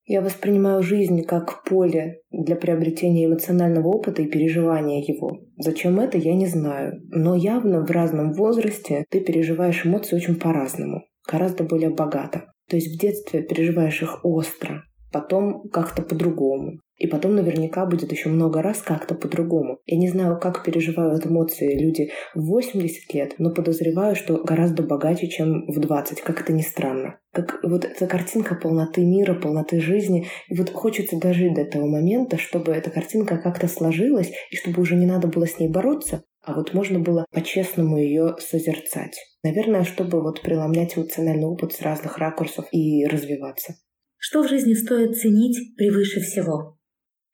Я 0.04 0.20
воспринимаю 0.20 0.82
жизнь 0.82 1.22
как 1.22 1.64
поле 1.64 2.20
для 2.30 2.56
приобретения 2.56 3.26
эмоционального 3.26 3.88
опыта 3.88 4.22
и 4.22 4.28
переживания 4.28 5.00
его. 5.00 5.44
Зачем 5.56 6.00
это, 6.00 6.18
я 6.18 6.34
не 6.34 6.46
знаю. 6.46 7.00
Но 7.08 7.36
явно 7.36 7.84
в 7.84 7.90
разном 7.90 8.32
возрасте 8.32 9.04
ты 9.10 9.20
переживаешь 9.20 9.86
эмоции 9.86 10.16
очень 10.16 10.36
по-разному, 10.36 11.04
гораздо 11.30 11.64
более 11.64 11.90
богато. 11.90 12.52
То 12.68 12.76
есть 12.76 12.94
в 12.94 13.00
детстве 13.00 13.42
переживаешь 13.42 14.02
их 14.02 14.24
остро, 14.24 14.82
потом 15.12 15.68
как-то 15.68 16.02
по-другому. 16.02 16.80
И 16.98 17.08
потом 17.08 17.34
наверняка 17.34 17.84
будет 17.84 18.12
еще 18.12 18.28
много 18.28 18.62
раз 18.62 18.78
как-то 18.78 19.16
по-другому. 19.16 19.80
Я 19.86 19.98
не 19.98 20.08
знаю, 20.08 20.38
как 20.38 20.62
переживают 20.62 21.26
эмоции 21.26 21.76
люди 21.76 22.12
в 22.34 22.46
80 22.46 23.12
лет, 23.12 23.34
но 23.38 23.50
подозреваю, 23.50 24.14
что 24.14 24.42
гораздо 24.42 24.84
богаче, 24.84 25.26
чем 25.26 25.66
в 25.66 25.80
20, 25.80 26.20
как 26.20 26.40
это 26.40 26.52
ни 26.52 26.62
странно. 26.62 27.18
Как 27.32 27.58
вот 27.64 27.84
эта 27.84 28.06
картинка 28.06 28.54
полноты 28.54 29.04
мира, 29.04 29.34
полноты 29.34 29.80
жизни. 29.80 30.28
И 30.48 30.56
вот 30.56 30.70
хочется 30.70 31.18
дожить 31.18 31.54
до 31.54 31.62
этого 31.62 31.86
момента, 31.86 32.36
чтобы 32.38 32.72
эта 32.72 32.90
картинка 32.90 33.36
как-то 33.36 33.66
сложилась, 33.66 34.30
и 34.50 34.56
чтобы 34.56 34.80
уже 34.80 34.94
не 34.94 35.06
надо 35.06 35.26
было 35.26 35.48
с 35.48 35.58
ней 35.58 35.68
бороться, 35.68 36.22
а 36.44 36.54
вот 36.54 36.74
можно 36.74 36.98
было 36.98 37.24
по-честному 37.32 37.98
ее 37.98 38.36
созерцать. 38.38 39.16
Наверное, 39.44 39.84
чтобы 39.84 40.20
вот 40.20 40.40
преломлять 40.40 40.96
эмоциональный 40.96 41.46
опыт 41.46 41.72
с 41.72 41.82
разных 41.82 42.18
ракурсов 42.18 42.66
и 42.70 43.06
развиваться. 43.06 43.74
Что 44.24 44.44
в 44.44 44.48
жизни 44.48 44.74
стоит 44.74 45.16
ценить 45.16 45.74
превыше 45.76 46.20
всего? 46.20 46.78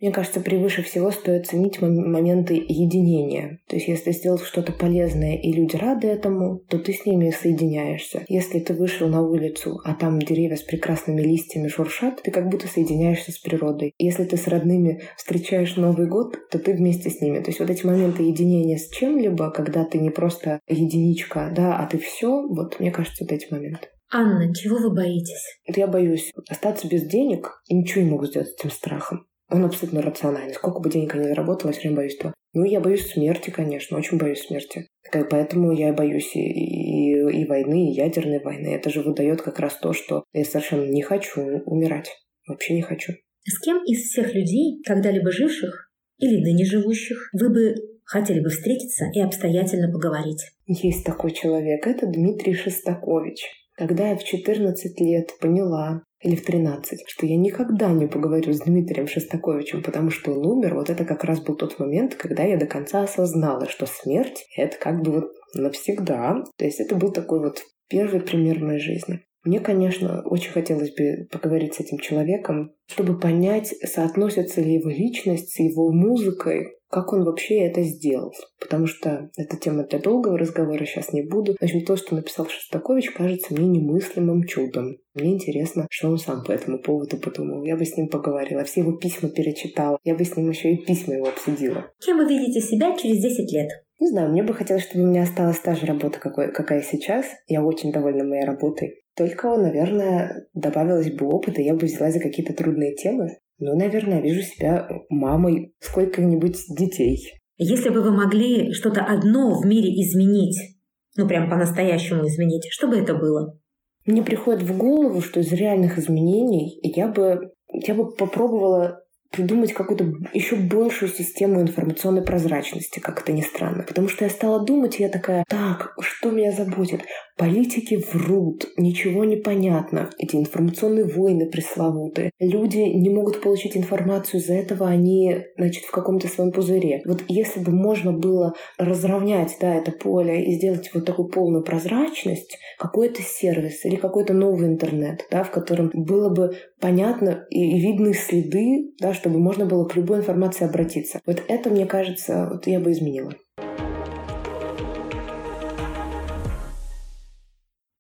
Мне 0.01 0.11
кажется, 0.11 0.41
превыше 0.41 0.83
всего 0.83 1.11
стоит 1.11 1.47
ценить 1.47 1.83
моменты 1.83 2.55
единения. 2.55 3.59
То 3.69 3.77
есть, 3.77 3.89
если 3.89 4.13
сделал 4.13 4.39
что-то 4.39 4.73
полезное 4.73 5.37
и 5.37 5.53
люди 5.53 5.77
рады 5.77 6.07
этому, 6.07 6.61
то 6.61 6.79
ты 6.79 6.95
с 6.95 7.05
ними 7.05 7.29
соединяешься. 7.31 8.25
Если 8.29 8.61
ты 8.61 8.73
вышел 8.73 9.07
на 9.07 9.21
улицу, 9.21 9.79
а 9.85 9.95
там 9.95 10.19
деревья 10.19 10.57
с 10.57 10.63
прекрасными 10.63 11.21
листьями 11.21 11.69
шуршат, 11.69 12.23
ты 12.23 12.31
как 12.31 12.49
будто 12.49 12.67
соединяешься 12.69 13.33
с 13.33 13.39
природой. 13.39 13.93
Если 13.99 14.25
ты 14.25 14.39
с 14.39 14.49
родными 14.49 15.03
встречаешь 15.19 15.77
Новый 15.77 16.09
год, 16.09 16.39
то 16.51 16.59
ты 16.59 16.73
вместе 16.73 17.11
с 17.11 17.21
ними. 17.21 17.41
То 17.41 17.51
есть 17.51 17.61
вот 17.61 17.69
эти 17.69 17.85
моменты 17.85 18.23
единения 18.23 18.79
с 18.79 18.89
чем-либо, 18.89 19.51
когда 19.51 19.85
ты 19.85 19.99
не 19.99 20.09
просто 20.09 20.61
единичка, 20.67 21.53
да, 21.55 21.77
а 21.77 21.87
ты 21.87 21.99
все, 21.99 22.47
вот 22.49 22.81
мне 22.81 22.91
кажется, 22.91 23.25
вот 23.25 23.33
эти 23.33 23.53
моменты. 23.53 23.89
Анна, 24.11 24.55
чего 24.55 24.79
вы 24.79 24.95
боитесь? 24.95 25.61
Я 25.67 25.87
боюсь 25.87 26.33
остаться 26.49 26.89
без 26.89 27.03
денег 27.03 27.61
и 27.69 27.75
ничего 27.75 28.05
не 28.05 28.11
могу 28.11 28.27
сделать 28.27 28.49
с 28.49 28.55
этим 28.55 28.71
страхом. 28.71 29.27
Он 29.51 29.65
абсолютно 29.65 30.03
рациональный. 30.03 30.55
Сколько 30.55 30.81
бы 30.81 30.91
денег 30.91 31.15
я 31.15 31.21
ни 31.21 31.29
заработала, 31.29 31.71
я 31.71 31.73
все 31.73 31.83
время 31.83 31.97
боюсь 31.97 32.17
того. 32.17 32.35
Ну, 32.55 32.65
я 32.65 32.81
боюсь 32.81 33.11
смерти, 33.11 33.51
конечно, 33.51 33.99
очень 33.99 34.19
боюсь 34.19 34.47
смерти. 34.47 34.87
Поэтому 35.13 35.73
я 35.73 35.93
боюсь 35.93 36.35
и, 36.35 36.41
и, 36.41 37.41
и 37.43 37.47
войны, 37.47 37.91
и 37.91 37.95
ядерной 37.95 38.41
войны. 38.41 38.69
Это 38.69 38.89
же 38.91 39.03
выдает 39.03 39.43
как 39.43 39.59
раз 39.59 39.75
то, 39.77 39.93
что 39.93 40.25
я 40.33 40.45
совершенно 40.45 40.87
не 40.87 41.03
хочу 41.03 41.43
умирать. 41.67 42.11
Вообще 42.47 42.75
не 42.75 42.83
хочу. 42.83 43.13
С 43.45 43.61
кем 43.61 43.83
из 43.85 44.09
всех 44.09 44.35
людей, 44.35 44.83
когда-либо 44.87 45.31
живших 45.31 45.91
или 46.19 46.43
ныне 46.43 46.65
живущих, 46.65 47.31
вы 47.33 47.51
бы 47.51 47.75
хотели 48.05 48.41
бы 48.41 48.49
встретиться 48.49 49.07
и 49.13 49.21
обстоятельно 49.21 49.93
поговорить? 49.93 50.43
Есть 50.67 51.05
такой 51.05 51.33
человек. 51.33 51.87
Это 51.87 52.07
Дмитрий 52.07 52.55
Шестакович. 52.55 53.68
Когда 53.79 54.09
я 54.09 54.17
в 54.17 54.25
14 54.25 55.01
лет 55.01 55.39
поняла, 55.41 56.03
или 56.21 56.35
в 56.35 56.45
13, 56.45 57.05
что 57.07 57.27
я 57.27 57.37
никогда 57.37 57.93
не 57.93 58.09
поговорю 58.09 58.53
с 58.53 58.59
Дмитрием 58.61 59.07
Шостаковичем, 59.07 59.85
потому 59.85 60.11
что 60.11 60.33
он 60.33 60.45
умер, 60.45 60.75
вот 60.75 60.91
это 60.91 61.05
как 61.05 61.23
раз 61.23 61.41
был 61.41 61.55
тот 61.55 61.79
момент, 61.79 62.17
когда 62.17 62.43
я 62.43 62.59
до 62.59 62.67
конца 62.67 63.05
осознала, 63.05 63.69
что 63.69 63.87
смерть— 63.87 64.45
это 64.57 64.77
как 64.79 65.03
бы 65.03 65.13
вот 65.13 65.25
навсегда. 65.55 66.43
То 66.57 66.65
есть 66.65 66.81
это 66.81 66.97
был 66.97 67.13
такой 67.13 67.39
вот 67.39 67.63
первый 67.89 68.21
пример 68.21 68.59
моей 68.59 68.81
жизни. 68.81 69.21
Мне, 69.45 69.61
конечно, 69.61 70.23
очень 70.25 70.51
хотелось 70.51 70.91
бы 70.91 71.29
поговорить 71.31 71.75
с 71.75 71.81
этим 71.81 71.99
человеком, 71.99 72.73
чтобы 72.89 73.19
понять, 73.19 73.73
соотносится 73.85 74.61
ли 74.61 74.75
его 74.75 74.91
личность 74.91 75.51
с 75.51 75.61
его 75.61 75.93
музыкой, 75.93 76.78
как 76.91 77.13
он 77.13 77.25
вообще 77.25 77.59
это 77.67 77.83
сделал. 77.83 78.33
Потому 78.61 78.87
что 78.87 79.31
эта 79.37 79.57
тема 79.57 79.85
для 79.85 79.99
долгого 79.99 80.39
разговора 80.39 80.85
сейчас 80.85 81.13
не 81.13 81.23
буду. 81.23 81.55
В 81.59 81.63
общем, 81.63 81.85
то, 81.85 81.97
что 81.97 82.15
написал 82.15 82.47
Шостакович, 82.49 83.11
кажется 83.11 83.55
мне 83.55 83.67
немыслимым 83.67 84.45
чудом. 84.45 84.97
Мне 85.15 85.35
интересно, 85.35 85.87
что 85.91 86.09
он 86.09 86.19
сам 86.19 86.45
по 86.45 86.53
этому 86.53 86.79
поводу 86.79 87.19
подумал. 87.19 87.65
Я 87.65 87.77
бы 87.77 87.85
с 87.85 87.97
ним 87.97 88.09
поговорила, 88.09 88.65
все 88.65 88.81
его 88.81 88.93
письма 88.93 89.31
перечитала. 89.31 89.99
Я 90.05 90.15
бы 90.15 90.25
с 90.25 90.37
ним 90.37 90.51
еще 90.51 90.73
и 90.73 90.85
письма 90.85 91.15
его 91.15 91.29
обсудила. 91.29 91.91
Кем 92.01 92.19
вы 92.19 92.29
видите 92.29 92.61
себя 92.61 92.97
через 92.97 93.21
10 93.23 93.53
лет? 93.53 93.69
Не 94.01 94.09
знаю, 94.09 94.31
мне 94.31 94.45
бы 94.45 94.55
хотелось, 94.55 94.85
чтобы 94.85 95.05
у 95.05 95.09
меня 95.09 95.25
осталась 95.25 95.59
та 95.59 95.75
же 95.75 95.85
работа, 95.87 96.21
какой, 96.21 96.53
какая 96.53 96.83
сейчас. 96.83 97.27
Я 97.49 97.65
очень 97.65 97.91
довольна 97.91 98.25
моей 98.25 98.45
работой. 98.45 99.03
Только, 99.17 99.57
наверное, 99.57 100.47
добавилось 100.55 101.11
бы 101.11 101.27
опыта, 101.27 101.61
я 101.61 101.75
бы 101.75 101.87
взялась 101.87 102.15
за 102.15 102.21
какие-то 102.21 102.55
трудные 102.55 102.95
темы. 102.95 103.39
Ну, 103.59 103.77
наверное, 103.77 104.21
вижу 104.21 104.43
себя 104.43 104.89
мамой 105.09 105.75
сколько-нибудь 105.81 106.57
детей. 106.69 107.19
Если 107.57 107.89
бы 107.89 108.03
вы 108.03 108.13
могли 108.13 108.73
что-то 108.73 109.05
одно 109.05 109.61
в 109.61 109.67
мире 109.67 109.89
изменить, 110.03 110.79
ну 111.17 111.27
прям 111.27 111.51
по-настоящему 111.51 112.25
изменить, 112.27 112.69
что 112.71 112.87
бы 112.87 112.97
это 112.97 113.15
было? 113.15 113.59
Мне 114.07 114.23
приходит 114.23 114.63
в 114.63 114.77
голову, 114.77 115.21
что 115.21 115.41
из 115.41 115.53
реальных 115.53 115.99
изменений 115.99 116.81
я 116.83 117.09
бы, 117.09 117.53
я 117.73 117.95
бы 117.95 118.15
попробовала 118.15 119.03
придумать 119.31 119.73
какую-то 119.73 120.05
еще 120.33 120.57
большую 120.57 121.11
систему 121.11 121.61
информационной 121.61 122.23
прозрачности, 122.23 123.01
как 123.01 123.21
это 123.21 123.33
ни 123.33 123.43
странно. 123.43 123.83
Потому 123.83 124.09
что 124.09 124.25
я 124.25 124.31
стала 124.31 124.65
думать, 124.65 124.99
и 124.99 125.03
я 125.03 125.09
такая, 125.09 125.45
так, 125.49 125.95
что 126.01 126.31
меня 126.31 126.53
заботит? 126.53 127.03
Политики 127.39 128.03
врут, 128.13 128.67
ничего 128.77 129.23
не 129.23 129.37
понятно. 129.37 130.11
Эти 130.19 130.35
информационные 130.35 131.05
войны 131.05 131.47
пресловутые. 131.47 132.33
Люди 132.41 132.79
не 132.79 133.11
могут 133.11 133.41
получить 133.41 133.77
информацию, 133.77 134.41
из-за 134.41 134.55
этого 134.55 134.89
они, 134.89 135.45
значит, 135.57 135.85
в 135.85 135.93
каком-то 135.93 136.27
своем 136.27 136.51
пузыре. 136.51 137.01
Вот 137.07 137.23
если 137.29 137.61
бы 137.61 137.71
можно 137.71 138.13
было 138.13 138.55
разровнять, 138.77 139.57
да, 139.61 139.73
это 139.73 139.93
поле 139.93 140.47
и 140.47 140.55
сделать 140.55 140.91
вот 140.93 141.05
такую 141.05 141.29
полную 141.29 141.63
прозрачность, 141.63 142.59
какой-то 142.77 143.23
сервис 143.23 143.85
или 143.85 143.95
какой-то 143.95 144.35
новый 144.35 144.67
интернет, 144.67 145.25
да, 145.31 145.45
в 145.45 145.53
котором 145.53 145.93
было 145.95 146.31
бы 146.31 146.57
понятно 146.81 147.47
и 147.51 147.79
видны 147.79 148.15
следы, 148.15 148.95
да, 148.99 149.15
чтобы 149.15 149.39
можно 149.39 149.65
было 149.65 149.85
к 149.85 149.95
любой 149.95 150.19
информации 150.19 150.65
обратиться. 150.65 151.21
Вот 151.25 151.41
это, 151.47 151.71
мне 151.71 151.87
кажется, 151.87 152.49
вот 152.53 152.67
я 152.67 152.81
бы 152.81 152.91
изменила. 152.91 153.33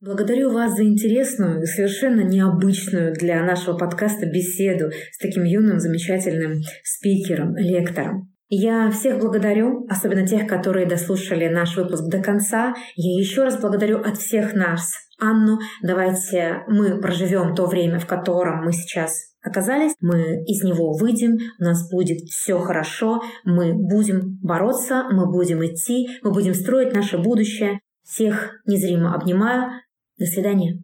Благодарю 0.08 0.50
вас 0.50 0.74
за 0.74 0.84
интересную 0.84 1.60
и 1.60 1.66
совершенно 1.66 2.22
необычную 2.22 3.12
для 3.12 3.44
нашего 3.44 3.76
подкаста 3.76 4.24
беседу 4.24 4.90
с 5.12 5.18
таким 5.18 5.44
юным, 5.44 5.80
замечательным 5.80 6.62
спикером, 6.82 7.54
лектором. 7.58 8.32
Я 8.48 8.90
всех 8.90 9.18
благодарю, 9.18 9.86
особенно 9.90 10.26
тех, 10.26 10.46
которые 10.46 10.86
дослушали 10.86 11.48
наш 11.48 11.76
выпуск 11.76 12.08
до 12.08 12.22
конца. 12.22 12.74
Я 12.96 13.20
еще 13.20 13.44
раз 13.44 13.60
благодарю 13.60 14.00
от 14.00 14.16
всех 14.16 14.54
нас 14.54 14.92
Анну. 15.20 15.58
Давайте 15.82 16.62
мы 16.68 16.98
проживем 17.02 17.54
то 17.54 17.66
время, 17.66 17.98
в 17.98 18.06
котором 18.06 18.64
мы 18.64 18.72
сейчас 18.72 19.34
оказались, 19.42 19.92
мы 20.00 20.42
из 20.46 20.64
него 20.64 20.94
выйдем, 20.94 21.36
у 21.60 21.64
нас 21.64 21.86
будет 21.90 22.20
все 22.30 22.58
хорошо, 22.58 23.20
мы 23.44 23.74
будем 23.74 24.38
бороться, 24.42 25.04
мы 25.12 25.30
будем 25.30 25.62
идти, 25.66 26.08
мы 26.22 26.32
будем 26.32 26.54
строить 26.54 26.94
наше 26.94 27.18
будущее. 27.18 27.80
Всех 28.04 28.62
незримо 28.64 29.14
обнимаю. 29.14 29.70
До 30.18 30.26
свидания. 30.26 30.82